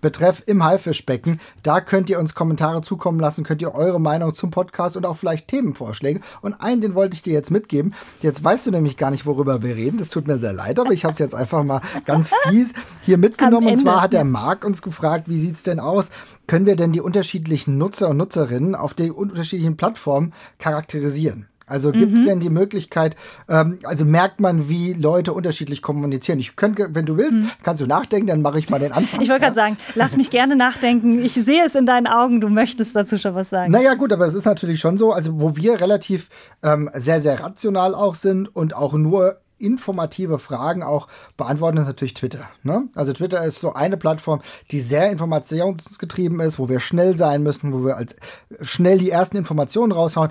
betreff 0.02 0.42
im 0.44 0.62
Haifischbecken. 0.62 1.40
Da 1.62 1.80
könnt 1.80 2.10
ihr 2.10 2.18
uns 2.18 2.34
Kommentare 2.34 2.82
zukommen 2.82 3.18
lassen, 3.18 3.44
könnt 3.44 3.62
ihr 3.62 3.74
eure 3.74 3.98
Meinung 3.98 4.34
zum 4.34 4.50
Podcast 4.50 4.98
und 4.98 5.06
auch 5.06 5.16
vielleicht 5.16 5.48
Themenvorschläge. 5.48 6.20
Und 6.42 6.60
einen, 6.60 6.82
den 6.82 6.94
wollte 6.94 7.14
ich 7.14 7.22
dir 7.22 7.32
jetzt 7.32 7.50
mitgeben. 7.50 7.94
Jetzt 8.20 8.44
weißt 8.44 8.66
du 8.66 8.70
nämlich 8.70 8.98
gar 8.98 9.10
nicht, 9.10 9.24
worüber 9.24 9.62
wir 9.62 9.76
reden. 9.76 9.96
Das 9.96 10.10
tut 10.10 10.26
mir 10.26 10.36
sehr 10.36 10.52
leid, 10.52 10.78
aber 10.78 10.90
ich 10.90 11.04
habe 11.04 11.14
es 11.14 11.18
jetzt 11.18 11.34
einfach 11.34 11.64
mal 11.64 11.80
ganz 12.04 12.32
fies 12.48 12.74
hier 13.00 13.16
mitgenommen. 13.16 13.68
Und 13.68 13.76
zwar 13.78 14.02
hat 14.02 14.12
der 14.12 14.24
Marc 14.24 14.66
uns 14.66 14.82
gefragt, 14.82 15.28
wie 15.28 15.38
sieht 15.38 15.56
es 15.56 15.62
denn 15.62 15.80
aus? 15.80 16.10
Können 16.46 16.66
wir 16.66 16.76
denn 16.76 16.92
die 16.92 17.00
unterschiedlichen 17.00 17.78
Nutzer 17.78 18.10
und 18.10 18.18
Nutzerinnen 18.18 18.74
auf 18.74 18.92
den 18.92 19.12
unterschiedlichen 19.12 19.76
Plattformen 19.76 20.34
charakterisieren? 20.58 21.46
Also 21.72 21.90
gibt 21.90 22.12
es 22.12 22.20
mhm. 22.20 22.26
denn 22.26 22.40
die 22.40 22.50
Möglichkeit, 22.50 23.16
ähm, 23.48 23.78
also 23.84 24.04
merkt 24.04 24.40
man, 24.40 24.68
wie 24.68 24.92
Leute 24.92 25.32
unterschiedlich 25.32 25.80
kommunizieren? 25.80 26.38
Ich 26.38 26.54
könnte, 26.54 26.94
wenn 26.94 27.06
du 27.06 27.16
willst, 27.16 27.40
mhm. 27.40 27.50
kannst 27.62 27.80
du 27.80 27.86
nachdenken, 27.86 28.26
dann 28.26 28.42
mache 28.42 28.58
ich 28.58 28.68
mal 28.68 28.78
den 28.78 28.92
Anfang. 28.92 29.22
Ich 29.22 29.30
wollte 29.30 29.44
gerade 29.44 29.56
sagen, 29.56 29.78
lass 29.94 30.14
mich 30.14 30.28
gerne 30.28 30.54
nachdenken. 30.54 31.22
Ich 31.22 31.32
sehe 31.32 31.64
es 31.64 31.74
in 31.74 31.86
deinen 31.86 32.06
Augen, 32.06 32.42
du 32.42 32.50
möchtest 32.50 32.94
dazu 32.94 33.16
schon 33.16 33.34
was 33.34 33.48
sagen. 33.48 33.72
Naja, 33.72 33.94
gut, 33.94 34.12
aber 34.12 34.26
es 34.26 34.34
ist 34.34 34.44
natürlich 34.44 34.80
schon 34.80 34.98
so, 34.98 35.12
also 35.12 35.40
wo 35.40 35.56
wir 35.56 35.80
relativ 35.80 36.28
ähm, 36.62 36.90
sehr, 36.92 37.22
sehr 37.22 37.40
rational 37.40 37.94
auch 37.94 38.16
sind 38.16 38.54
und 38.54 38.76
auch 38.76 38.92
nur 38.92 39.38
informative 39.62 40.38
Fragen 40.38 40.82
auch 40.82 41.08
beantworten, 41.36 41.78
ist 41.78 41.86
natürlich 41.86 42.14
Twitter. 42.14 42.48
Ne? 42.62 42.88
Also 42.94 43.12
Twitter 43.12 43.44
ist 43.44 43.60
so 43.60 43.74
eine 43.74 43.96
Plattform, 43.96 44.40
die 44.70 44.80
sehr 44.80 45.10
informationsgetrieben 45.10 46.40
ist, 46.40 46.58
wo 46.58 46.68
wir 46.68 46.80
schnell 46.80 47.16
sein 47.16 47.42
müssen, 47.42 47.72
wo 47.72 47.84
wir 47.84 47.96
als 47.96 48.16
schnell 48.60 48.98
die 48.98 49.10
ersten 49.10 49.36
Informationen 49.36 49.92
raushauen. 49.92 50.30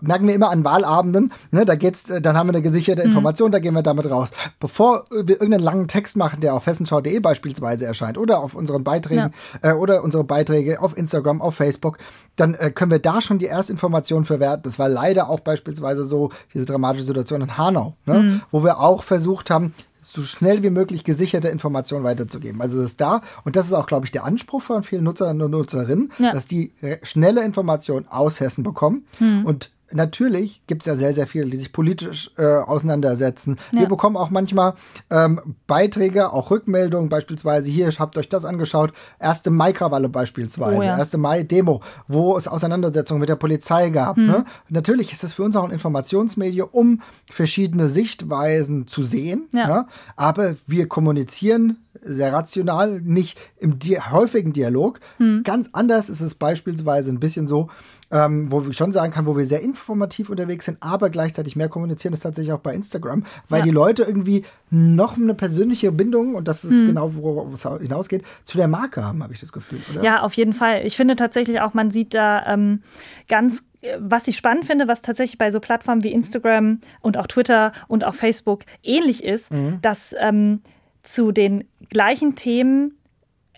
Merken 0.00 0.26
wir 0.26 0.34
immer 0.34 0.50
an 0.50 0.64
Wahlabenden, 0.64 1.32
ne? 1.50 1.64
da 1.64 1.74
geht's, 1.74 2.10
äh, 2.10 2.20
dann 2.20 2.36
haben 2.36 2.48
wir 2.48 2.54
eine 2.54 2.62
gesicherte 2.62 3.02
mhm. 3.02 3.08
Information, 3.08 3.48
mhm. 3.48 3.52
da 3.52 3.58
gehen 3.58 3.74
wir 3.74 3.82
damit 3.82 4.10
raus. 4.10 4.30
Bevor 4.60 5.04
wir 5.10 5.40
irgendeinen 5.40 5.62
langen 5.62 5.88
Text 5.88 6.16
machen, 6.16 6.40
der 6.40 6.54
auf 6.54 6.66
hessenschau.de 6.66 7.18
beispielsweise 7.20 7.86
erscheint 7.86 8.18
oder 8.18 8.40
auf 8.40 8.54
unseren 8.54 8.84
Beiträgen 8.84 9.32
ja. 9.62 9.70
äh, 9.70 9.74
oder 9.74 10.02
unsere 10.02 10.24
Beiträge 10.24 10.80
auf 10.80 10.96
Instagram, 10.96 11.40
auf 11.40 11.54
Facebook, 11.54 11.98
dann 12.36 12.54
äh, 12.54 12.70
können 12.70 12.90
wir 12.90 12.98
da 12.98 13.20
schon 13.20 13.38
die 13.38 13.46
Erstinformationen 13.46 14.24
verwerten. 14.24 14.62
Das 14.64 14.78
war 14.78 14.88
leider 14.88 15.28
auch 15.28 15.40
beispielsweise 15.40 16.04
so 16.04 16.30
diese 16.54 16.64
dramatische 16.64 17.06
Situation 17.06 17.42
in 17.42 17.58
Hanau, 17.58 17.94
ne? 18.06 18.14
Mhm. 18.14 18.40
wo 18.50 18.64
wir 18.64 18.80
auch 18.80 19.02
versucht 19.02 19.50
haben, 19.50 19.74
so 20.00 20.22
schnell 20.22 20.62
wie 20.62 20.70
möglich 20.70 21.04
gesicherte 21.04 21.48
Informationen 21.48 22.04
weiterzugeben. 22.04 22.60
Also 22.60 22.78
das 22.78 22.90
ist 22.90 23.00
da 23.00 23.22
und 23.44 23.56
das 23.56 23.66
ist 23.66 23.72
auch, 23.72 23.86
glaube 23.86 24.04
ich, 24.04 24.12
der 24.12 24.24
Anspruch 24.24 24.60
von 24.60 24.82
vielen 24.82 25.04
Nutzern 25.04 25.40
und 25.40 25.50
Nutzerinnen, 25.50 26.12
ja. 26.18 26.32
dass 26.32 26.46
die 26.46 26.72
schnelle 27.02 27.42
Informationen 27.42 28.06
aus 28.08 28.40
Hessen 28.40 28.62
bekommen 28.62 29.06
hm. 29.18 29.46
und 29.46 29.70
natürlich 29.94 30.62
gibt 30.66 30.82
es 30.82 30.86
ja 30.86 30.96
sehr, 30.96 31.12
sehr 31.12 31.26
viele, 31.26 31.46
die 31.46 31.56
sich 31.56 31.72
politisch 31.72 32.30
äh, 32.38 32.44
auseinandersetzen. 32.44 33.58
Ja. 33.72 33.80
Wir 33.80 33.88
bekommen 33.88 34.16
auch 34.16 34.30
manchmal 34.30 34.74
ähm, 35.10 35.40
Beiträge, 35.66 36.32
auch 36.32 36.50
Rückmeldungen, 36.50 37.08
beispielsweise 37.08 37.70
hier, 37.70 37.90
habt 37.98 38.16
euch 38.16 38.28
das 38.28 38.44
angeschaut, 38.44 38.92
erste 39.20 39.50
Mai-Krawalle 39.50 40.08
beispielsweise, 40.08 40.78
oh 40.78 40.82
ja. 40.82 40.98
erste 40.98 41.18
Mai-Demo, 41.18 41.82
wo 42.08 42.36
es 42.36 42.48
Auseinandersetzungen 42.48 43.20
mit 43.20 43.28
der 43.28 43.36
Polizei 43.36 43.90
gab. 43.90 44.16
Hm. 44.16 44.26
Ne? 44.26 44.44
Natürlich 44.68 45.12
ist 45.12 45.24
es 45.24 45.34
für 45.34 45.42
uns 45.42 45.56
auch 45.56 45.64
ein 45.64 45.70
Informationsmedium, 45.70 46.68
um 46.72 47.02
verschiedene 47.30 47.88
Sichtweisen 47.88 48.86
zu 48.86 49.02
sehen. 49.02 49.48
Ja. 49.52 49.68
ja? 49.68 49.86
Aber 50.16 50.56
wir 50.66 50.88
kommunizieren 50.88 51.78
sehr 52.02 52.32
rational, 52.32 53.00
nicht 53.00 53.38
im 53.58 53.78
di 53.78 53.96
häufigen 53.98 54.52
Dialog. 54.52 55.00
Hm. 55.18 55.42
Ganz 55.44 55.70
anders 55.72 56.08
ist 56.08 56.20
es 56.20 56.34
beispielsweise 56.34 57.10
ein 57.10 57.20
bisschen 57.20 57.48
so, 57.48 57.68
ähm, 58.10 58.50
wo 58.50 58.62
ich 58.62 58.76
schon 58.76 58.92
sagen 58.92 59.12
kann, 59.12 59.26
wo 59.26 59.36
wir 59.36 59.46
sehr 59.46 59.62
informativ 59.62 60.28
unterwegs 60.28 60.66
sind, 60.66 60.78
aber 60.80 61.10
gleichzeitig 61.10 61.56
mehr 61.56 61.68
kommunizieren, 61.68 62.12
ist 62.12 62.20
tatsächlich 62.20 62.52
auch 62.52 62.60
bei 62.60 62.74
Instagram, 62.74 63.24
weil 63.48 63.60
ja. 63.60 63.64
die 63.64 63.70
Leute 63.70 64.02
irgendwie 64.02 64.44
noch 64.70 65.16
eine 65.16 65.34
persönliche 65.34 65.92
Bindung, 65.92 66.34
und 66.34 66.48
das 66.48 66.64
ist 66.64 66.80
hm. 66.80 66.86
genau, 66.88 67.14
worauf 67.14 67.52
es 67.52 67.62
hinausgeht, 67.80 68.24
zu 68.44 68.58
der 68.58 68.68
Marke 68.68 69.04
haben, 69.04 69.22
habe 69.22 69.32
ich 69.32 69.40
das 69.40 69.52
Gefühl. 69.52 69.80
Oder? 69.92 70.02
Ja, 70.02 70.22
auf 70.22 70.34
jeden 70.34 70.52
Fall. 70.52 70.84
Ich 70.84 70.96
finde 70.96 71.16
tatsächlich 71.16 71.60
auch, 71.60 71.74
man 71.74 71.90
sieht 71.90 72.14
da 72.14 72.46
ähm, 72.46 72.82
ganz 73.28 73.62
was 73.98 74.28
ich 74.28 74.36
spannend 74.36 74.64
finde, 74.64 74.86
was 74.86 75.02
tatsächlich 75.02 75.38
bei 75.38 75.50
so 75.50 75.58
Plattformen 75.58 76.04
wie 76.04 76.12
Instagram 76.12 76.80
und 77.00 77.16
auch 77.16 77.26
Twitter 77.26 77.72
und 77.88 78.04
auch 78.04 78.14
Facebook 78.14 78.60
ähnlich 78.82 79.24
ist, 79.24 79.52
mhm. 79.52 79.80
dass 79.82 80.14
ähm, 80.20 80.60
zu 81.02 81.32
den 81.32 81.64
gleichen 81.88 82.34
Themen 82.34 82.98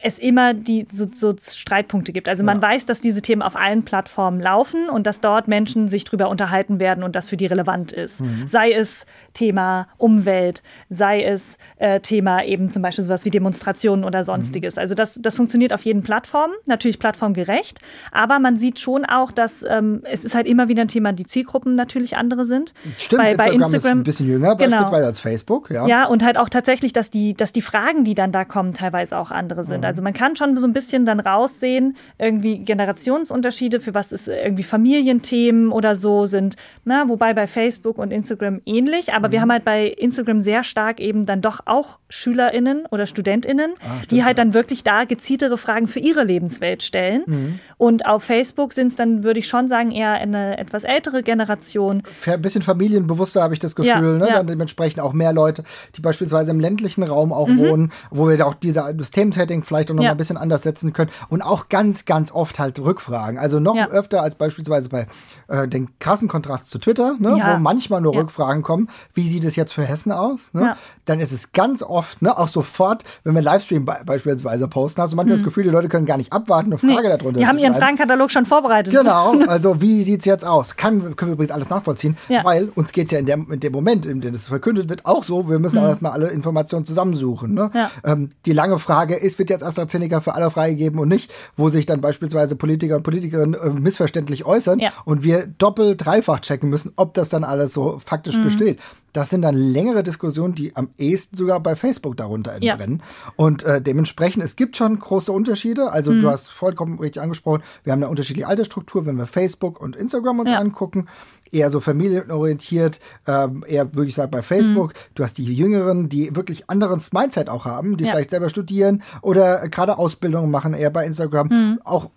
es 0.04 0.18
immer 0.18 0.52
die 0.52 0.86
so, 0.92 1.06
so 1.10 1.34
Streitpunkte 1.34 2.12
gibt. 2.12 2.28
Also 2.28 2.44
man 2.44 2.58
ja. 2.58 2.62
weiß, 2.62 2.84
dass 2.84 3.00
diese 3.00 3.22
Themen 3.22 3.40
auf 3.40 3.56
allen 3.56 3.86
Plattformen 3.86 4.38
laufen 4.38 4.90
und 4.90 5.06
dass 5.06 5.22
dort 5.22 5.48
Menschen 5.48 5.88
sich 5.88 6.04
drüber 6.04 6.28
unterhalten 6.28 6.78
werden 6.78 7.02
und 7.02 7.16
das 7.16 7.30
für 7.30 7.38
die 7.38 7.46
relevant 7.46 7.90
ist. 7.90 8.20
Mhm. 8.20 8.46
Sei 8.46 8.70
es 8.70 9.06
Thema 9.32 9.88
Umwelt, 9.96 10.62
sei 10.90 11.24
es 11.24 11.56
äh, 11.78 12.00
Thema 12.00 12.44
eben 12.44 12.70
zum 12.70 12.82
Beispiel 12.82 13.02
sowas 13.02 13.24
wie 13.24 13.30
Demonstrationen 13.30 14.04
oder 14.04 14.24
sonstiges. 14.24 14.76
Mhm. 14.76 14.80
Also 14.80 14.94
das, 14.94 15.18
das 15.22 15.36
funktioniert 15.36 15.72
auf 15.72 15.86
jeden 15.86 16.02
Plattform, 16.02 16.50
natürlich 16.66 16.98
plattformgerecht, 16.98 17.78
aber 18.12 18.38
man 18.40 18.58
sieht 18.58 18.80
schon 18.80 19.06
auch, 19.06 19.32
dass 19.32 19.64
ähm, 19.66 20.02
es 20.04 20.26
ist 20.26 20.34
halt 20.34 20.46
immer 20.46 20.68
wieder 20.68 20.82
ein 20.82 20.88
Thema, 20.88 21.14
die 21.14 21.24
Zielgruppen 21.24 21.76
natürlich 21.76 22.18
andere 22.18 22.44
sind. 22.44 22.74
Stimmt, 22.98 23.22
bei, 23.22 23.30
Instagram, 23.30 23.58
bei 23.58 23.66
Instagram 23.66 23.76
ist 23.78 23.86
ein 23.86 24.02
bisschen 24.04 24.28
jünger 24.28 24.56
genau. 24.56 24.76
beispielsweise 24.76 25.06
als 25.06 25.18
Facebook. 25.18 25.70
Ja. 25.70 25.86
ja, 25.86 26.06
und 26.06 26.22
halt 26.22 26.36
auch 26.36 26.50
tatsächlich, 26.50 26.92
dass 26.92 27.10
die, 27.10 27.32
dass 27.32 27.52
die 27.52 27.62
Fragen, 27.62 28.04
die 28.04 28.14
dann 28.14 28.32
da 28.32 28.44
kommen, 28.44 28.74
teilweise 28.74 29.16
auch 29.16 29.30
andere 29.30 29.64
sind. 29.64 29.80
Mhm. 29.80 29.86
Also 29.86 29.93
man 30.02 30.12
kann 30.12 30.36
schon 30.36 30.56
so 30.58 30.66
ein 30.66 30.72
bisschen 30.72 31.04
dann 31.06 31.20
raussehen, 31.20 31.96
irgendwie 32.18 32.58
Generationsunterschiede, 32.58 33.80
für 33.80 33.94
was 33.94 34.12
ist 34.12 34.28
irgendwie 34.28 34.62
Familienthemen 34.62 35.72
oder 35.72 35.96
so 35.96 36.26
sind, 36.26 36.56
na, 36.84 37.08
wobei 37.08 37.34
bei 37.34 37.46
Facebook 37.46 37.98
und 37.98 38.12
Instagram 38.12 38.60
ähnlich, 38.66 39.12
aber 39.12 39.28
mhm. 39.28 39.32
wir 39.32 39.40
haben 39.40 39.52
halt 39.52 39.64
bei 39.64 39.86
Instagram 39.86 40.40
sehr 40.40 40.64
stark 40.64 41.00
eben 41.00 41.26
dann 41.26 41.40
doch 41.40 41.60
auch 41.66 41.98
SchülerInnen 42.08 42.86
oder 42.90 43.06
StudentInnen, 43.06 43.72
ah, 43.80 43.96
stimmt, 43.96 44.10
die 44.12 44.24
halt 44.24 44.38
dann 44.38 44.54
wirklich 44.54 44.84
da 44.84 45.04
gezieltere 45.04 45.56
Fragen 45.56 45.86
für 45.86 46.00
ihre 46.00 46.24
Lebenswelt 46.24 46.82
stellen. 46.82 47.22
Mhm. 47.26 47.58
Und 47.76 48.06
auf 48.06 48.22
Facebook 48.22 48.72
sind 48.72 48.88
es 48.88 48.96
dann, 48.96 49.24
würde 49.24 49.40
ich 49.40 49.48
schon 49.48 49.68
sagen, 49.68 49.90
eher 49.90 50.12
eine 50.12 50.58
etwas 50.58 50.84
ältere 50.84 51.22
Generation. 51.22 52.02
Ein 52.26 52.42
bisschen 52.42 52.62
familienbewusster 52.62 53.42
habe 53.42 53.54
ich 53.54 53.60
das 53.60 53.74
Gefühl, 53.74 53.88
ja, 53.88 54.00
ne? 54.00 54.26
Ja. 54.28 54.34
Dann 54.34 54.46
dementsprechend 54.46 55.00
auch 55.00 55.12
mehr 55.12 55.32
Leute, 55.32 55.64
die 55.96 56.00
beispielsweise 56.00 56.50
im 56.50 56.60
ländlichen 56.60 57.02
Raum 57.02 57.32
auch 57.32 57.48
mhm. 57.48 57.58
wohnen, 57.58 57.92
wo 58.10 58.28
wir 58.28 58.46
auch 58.46 58.54
diese, 58.54 58.94
das 58.94 59.10
Themensetting 59.10 59.64
vielleicht 59.84 59.90
auch 59.90 59.96
noch 59.96 60.02
ja. 60.02 60.10
mal 60.10 60.14
ein 60.14 60.18
bisschen 60.18 60.36
anders 60.36 60.62
setzen 60.62 60.92
können 60.92 61.10
und 61.28 61.42
auch 61.42 61.68
ganz, 61.68 62.04
ganz 62.04 62.32
oft 62.32 62.58
halt 62.58 62.78
Rückfragen. 62.78 63.38
Also 63.38 63.60
noch 63.60 63.76
öfter 63.90 64.22
als 64.22 64.34
beispielsweise 64.34 64.88
bei 64.88 65.06
äh, 65.48 65.68
den 65.68 65.98
krassen 65.98 66.28
Kontrast 66.28 66.66
zu 66.66 66.78
Twitter, 66.78 67.16
ne? 67.18 67.30
wo 67.32 67.58
manchmal 67.58 68.00
nur 68.00 68.14
Rückfragen 68.14 68.62
kommen. 68.62 68.88
Wie 69.12 69.28
sieht 69.28 69.44
es 69.44 69.56
jetzt 69.56 69.72
für 69.72 69.84
Hessen 69.84 70.12
aus? 70.12 70.52
Ne? 70.52 70.76
Dann 71.04 71.20
ist 71.20 71.32
es 71.32 71.52
ganz 71.52 71.82
oft, 71.82 72.22
ne, 72.22 72.36
auch 72.36 72.48
sofort, 72.48 73.04
wenn 73.24 73.34
wir 73.34 73.42
Livestream 73.42 73.84
be 73.84 73.96
beispielsweise 74.04 74.68
posten, 74.68 75.02
hast 75.02 75.12
du 75.12 75.16
manchmal 75.16 75.36
mhm. 75.36 75.40
das 75.40 75.44
Gefühl, 75.44 75.64
die 75.64 75.70
Leute 75.70 75.88
können 75.88 76.06
gar 76.06 76.16
nicht 76.16 76.32
abwarten, 76.32 76.72
eine 76.72 76.78
Frage 76.78 77.08
nee. 77.08 77.16
darunter 77.16 77.40
Die 77.40 77.46
haben 77.46 77.58
ihren 77.58 77.74
Fragenkatalog 77.74 78.30
schon 78.30 78.46
vorbereitet. 78.46 78.92
Genau, 78.92 79.34
also 79.48 79.80
wie 79.80 80.02
sieht 80.02 80.20
es 80.20 80.26
jetzt 80.26 80.44
aus? 80.44 80.76
Kann, 80.76 81.16
können 81.16 81.30
wir 81.30 81.34
übrigens 81.34 81.52
alles 81.52 81.70
nachvollziehen, 81.70 82.16
weil 82.42 82.68
uns 82.74 82.92
geht 82.92 83.06
es 83.06 83.12
ja 83.12 83.18
in, 83.18 83.26
der, 83.26 83.36
in 83.36 83.60
dem 83.60 83.72
Moment, 83.72 84.06
in 84.06 84.20
dem 84.20 84.34
es 84.34 84.48
verkündet 84.48 84.88
wird, 84.88 85.04
auch 85.06 85.24
so, 85.24 85.48
wir 85.48 85.58
müssen 85.58 85.76
mhm. 85.76 85.84
auch 85.84 85.88
erstmal 85.88 86.12
alle 86.12 86.28
Informationen 86.28 86.86
zusammensuchen. 86.86 87.54
Ne? 87.54 87.70
Ja. 87.74 87.90
Ähm, 88.04 88.30
die 88.46 88.52
lange 88.52 88.78
Frage 88.78 89.14
ist, 89.14 89.38
wird 89.38 89.50
jetzt 89.50 89.63
AstraZeneca 89.64 90.20
für 90.20 90.34
alle 90.34 90.50
freigegeben 90.50 90.98
und 90.98 91.08
nicht, 91.08 91.30
wo 91.56 91.68
sich 91.68 91.86
dann 91.86 92.00
beispielsweise 92.00 92.56
Politiker 92.56 92.96
und 92.96 93.02
Politikerinnen 93.02 93.54
äh, 93.54 93.70
missverständlich 93.70 94.44
äußern 94.44 94.78
ja. 94.78 94.92
und 95.04 95.24
wir 95.24 95.46
doppelt, 95.46 96.04
dreifach 96.04 96.40
checken 96.40 96.70
müssen, 96.70 96.92
ob 96.96 97.14
das 97.14 97.28
dann 97.28 97.44
alles 97.44 97.72
so 97.72 97.98
faktisch 98.04 98.36
mhm. 98.36 98.44
besteht. 98.44 98.80
Das 99.12 99.30
sind 99.30 99.42
dann 99.42 99.54
längere 99.54 100.02
Diskussionen, 100.02 100.56
die 100.56 100.74
am 100.74 100.90
ehesten 100.98 101.36
sogar 101.36 101.60
bei 101.60 101.76
Facebook 101.76 102.16
darunter 102.16 102.52
entbrennen. 102.52 102.98
Ja. 102.98 103.32
Und 103.36 103.62
äh, 103.62 103.80
dementsprechend, 103.80 104.42
es 104.42 104.56
gibt 104.56 104.76
schon 104.76 104.98
große 104.98 105.30
Unterschiede. 105.30 105.92
Also 105.92 106.12
mhm. 106.12 106.20
du 106.20 106.30
hast 106.30 106.48
vollkommen 106.48 106.98
richtig 106.98 107.22
angesprochen, 107.22 107.62
wir 107.84 107.92
haben 107.92 108.02
eine 108.02 108.10
unterschiedliche 108.10 108.48
Altersstruktur, 108.48 109.06
wenn 109.06 109.16
wir 109.16 109.26
Facebook 109.26 109.80
und 109.80 109.94
Instagram 109.94 110.40
uns 110.40 110.50
ja. 110.50 110.58
angucken. 110.58 111.06
Eher 111.54 111.70
so 111.70 111.80
familienorientiert, 111.80 113.00
ähm, 113.26 113.64
eher 113.66 113.94
würde 113.94 114.08
ich 114.08 114.14
sagen 114.14 114.30
bei 114.30 114.42
Facebook. 114.42 114.88
Mhm. 114.88 114.98
Du 115.14 115.24
hast 115.24 115.38
die 115.38 115.44
Jüngeren, 115.44 116.08
die 116.08 116.34
wirklich 116.34 116.68
anderes 116.68 117.12
Mindset 117.12 117.48
auch 117.48 117.64
haben, 117.64 117.96
die 117.96 118.04
ja. 118.04 118.10
vielleicht 118.10 118.30
selber 118.30 118.48
studieren 118.48 119.02
oder 119.22 119.68
gerade 119.68 119.98
Ausbildungen 119.98 120.50
machen, 120.50 120.74
eher 120.74 120.90
bei 120.90 121.06
Instagram. 121.06 121.48
Mhm. 121.48 121.80
Auch 121.84 122.10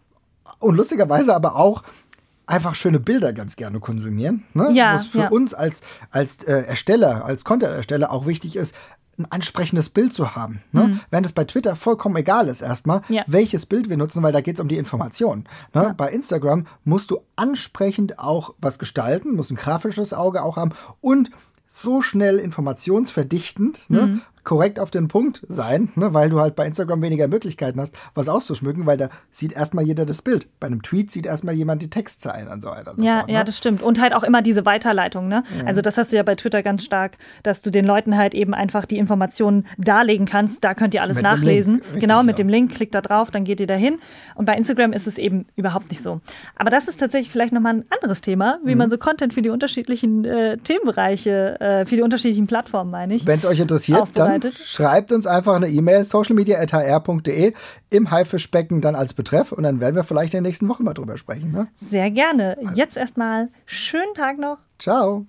und 0.59 0.75
lustigerweise 0.75 1.35
aber 1.35 1.55
auch 1.55 1.83
einfach 2.47 2.75
schöne 2.75 2.99
Bilder 2.99 3.33
ganz 3.33 3.57
gerne 3.57 3.79
konsumieren. 3.79 4.45
Ne? 4.53 4.71
Ja, 4.71 4.95
Was 4.95 5.07
für 5.07 5.19
ja. 5.19 5.29
uns 5.29 5.53
als, 5.53 5.81
als 6.11 6.43
äh, 6.45 6.63
Ersteller, 6.63 7.25
als 7.25 7.43
Content-Ersteller 7.43 8.11
auch 8.11 8.25
wichtig 8.25 8.55
ist, 8.55 8.73
ein 9.17 9.25
ansprechendes 9.31 9.89
Bild 9.89 10.13
zu 10.13 10.35
haben. 10.35 10.61
Ne? 10.71 10.83
Mhm. 10.83 10.99
Während 11.09 11.25
es 11.25 11.31
bei 11.31 11.43
Twitter 11.43 11.75
vollkommen 11.75 12.15
egal 12.17 12.47
ist 12.47 12.61
erstmal, 12.61 13.01
ja. 13.09 13.23
welches 13.27 13.65
Bild 13.65 13.89
wir 13.89 13.97
nutzen, 13.97 14.21
weil 14.23 14.31
da 14.31 14.41
geht 14.41 14.55
es 14.55 14.61
um 14.61 14.67
die 14.67 14.77
Information. 14.77 15.45
Ne? 15.73 15.83
Ja. 15.83 15.93
Bei 15.93 16.09
Instagram 16.09 16.65
musst 16.83 17.11
du 17.11 17.19
ansprechend 17.35 18.19
auch 18.19 18.53
was 18.59 18.79
gestalten, 18.79 19.35
musst 19.35 19.51
ein 19.51 19.55
grafisches 19.55 20.13
Auge 20.13 20.43
auch 20.43 20.57
haben 20.57 20.73
und 21.01 21.31
so 21.67 22.01
schnell 22.01 22.37
informationsverdichtend, 22.37 23.89
ne? 23.89 24.19
Mhm 24.51 24.57
korrekt 24.57 24.79
auf 24.79 24.91
den 24.91 25.09
Punkt 25.09 25.41
sein, 25.49 25.89
ne, 25.95 26.13
weil 26.13 26.29
du 26.29 26.39
halt 26.39 26.55
bei 26.55 26.65
Instagram 26.65 27.01
weniger 27.01 27.27
Möglichkeiten 27.27 27.81
hast, 27.81 27.93
was 28.15 28.29
auszuschmücken, 28.29 28.85
weil 28.85 28.95
da 28.95 29.09
sieht 29.29 29.51
erstmal 29.51 29.83
jeder 29.83 30.05
das 30.05 30.21
Bild. 30.21 30.47
Bei 30.61 30.67
einem 30.67 30.81
Tweet 30.81 31.11
sieht 31.11 31.25
erstmal 31.25 31.53
jemand 31.53 31.81
die 31.81 31.89
Textzeilen 31.89 32.47
und 32.47 32.61
so 32.61 32.69
weiter. 32.69 32.93
So 32.95 33.03
ja, 33.03 33.17
fort, 33.17 33.27
ne? 33.27 33.33
ja, 33.33 33.43
das 33.43 33.57
stimmt. 33.57 33.83
Und 33.83 33.99
halt 33.99 34.13
auch 34.13 34.23
immer 34.23 34.41
diese 34.41 34.65
Weiterleitung. 34.65 35.27
Ne? 35.27 35.43
Ja. 35.59 35.65
Also 35.65 35.81
das 35.81 35.97
hast 35.97 36.13
du 36.13 36.15
ja 36.15 36.23
bei 36.23 36.35
Twitter 36.35 36.63
ganz 36.63 36.85
stark, 36.85 37.17
dass 37.43 37.61
du 37.61 37.71
den 37.71 37.83
Leuten 37.83 38.15
halt 38.15 38.33
eben 38.33 38.53
einfach 38.53 38.85
die 38.85 38.97
Informationen 38.97 39.67
darlegen 39.77 40.25
kannst. 40.25 40.63
Da 40.63 40.73
könnt 40.75 40.93
ihr 40.93 41.01
alles 41.01 41.17
mit 41.17 41.23
nachlesen. 41.23 41.81
Richtig, 41.81 41.99
genau, 41.99 42.23
mit 42.23 42.39
ja. 42.39 42.45
dem 42.45 42.47
Link, 42.47 42.73
klickt 42.73 42.95
da 42.95 43.01
drauf, 43.01 43.31
dann 43.31 43.43
geht 43.43 43.59
ihr 43.59 43.67
dahin. 43.67 43.99
Und 44.35 44.45
bei 44.45 44.55
Instagram 44.55 44.93
ist 44.93 45.07
es 45.07 45.17
eben 45.17 45.45
überhaupt 45.57 45.89
nicht 45.89 46.01
so. 46.01 46.21
Aber 46.55 46.69
das 46.69 46.87
ist 46.87 47.01
tatsächlich 47.01 47.29
vielleicht 47.29 47.51
nochmal 47.51 47.73
ein 47.73 47.85
anderes 47.89 48.21
Thema, 48.21 48.59
wie 48.63 48.71
mhm. 48.71 48.77
man 48.77 48.89
so 48.89 48.97
Content 48.97 49.33
für 49.33 49.41
die 49.41 49.49
unterschiedlichen 49.49 50.23
äh, 50.23 50.57
Themenbereiche, 50.57 51.59
äh, 51.59 51.85
für 51.85 51.97
die 51.97 52.01
unterschiedlichen 52.01 52.47
Plattformen, 52.47 52.91
meine 52.91 53.13
ich. 53.13 53.27
Wenn 53.27 53.39
es 53.39 53.45
euch 53.45 53.59
interessiert, 53.59 54.07
dann 54.13 54.36
schreibt 54.63 55.11
uns 55.11 55.27
einfach 55.27 55.55
eine 55.55 55.67
E-Mail, 55.67 56.05
socialmedia.hr.de 56.05 57.53
im 57.89 58.11
Haifischbecken 58.11 58.81
dann 58.81 58.95
als 58.95 59.13
Betreff 59.13 59.51
und 59.51 59.63
dann 59.63 59.79
werden 59.79 59.95
wir 59.95 60.03
vielleicht 60.03 60.33
in 60.33 60.43
der 60.43 60.49
nächsten 60.49 60.67
Woche 60.67 60.83
mal 60.83 60.93
drüber 60.93 61.17
sprechen. 61.17 61.51
Ne? 61.51 61.67
Sehr 61.75 62.11
gerne. 62.11 62.57
Jetzt 62.73 62.97
erstmal 62.97 63.49
schönen 63.65 64.13
Tag 64.15 64.37
noch. 64.37 64.59
Ciao. 64.79 65.25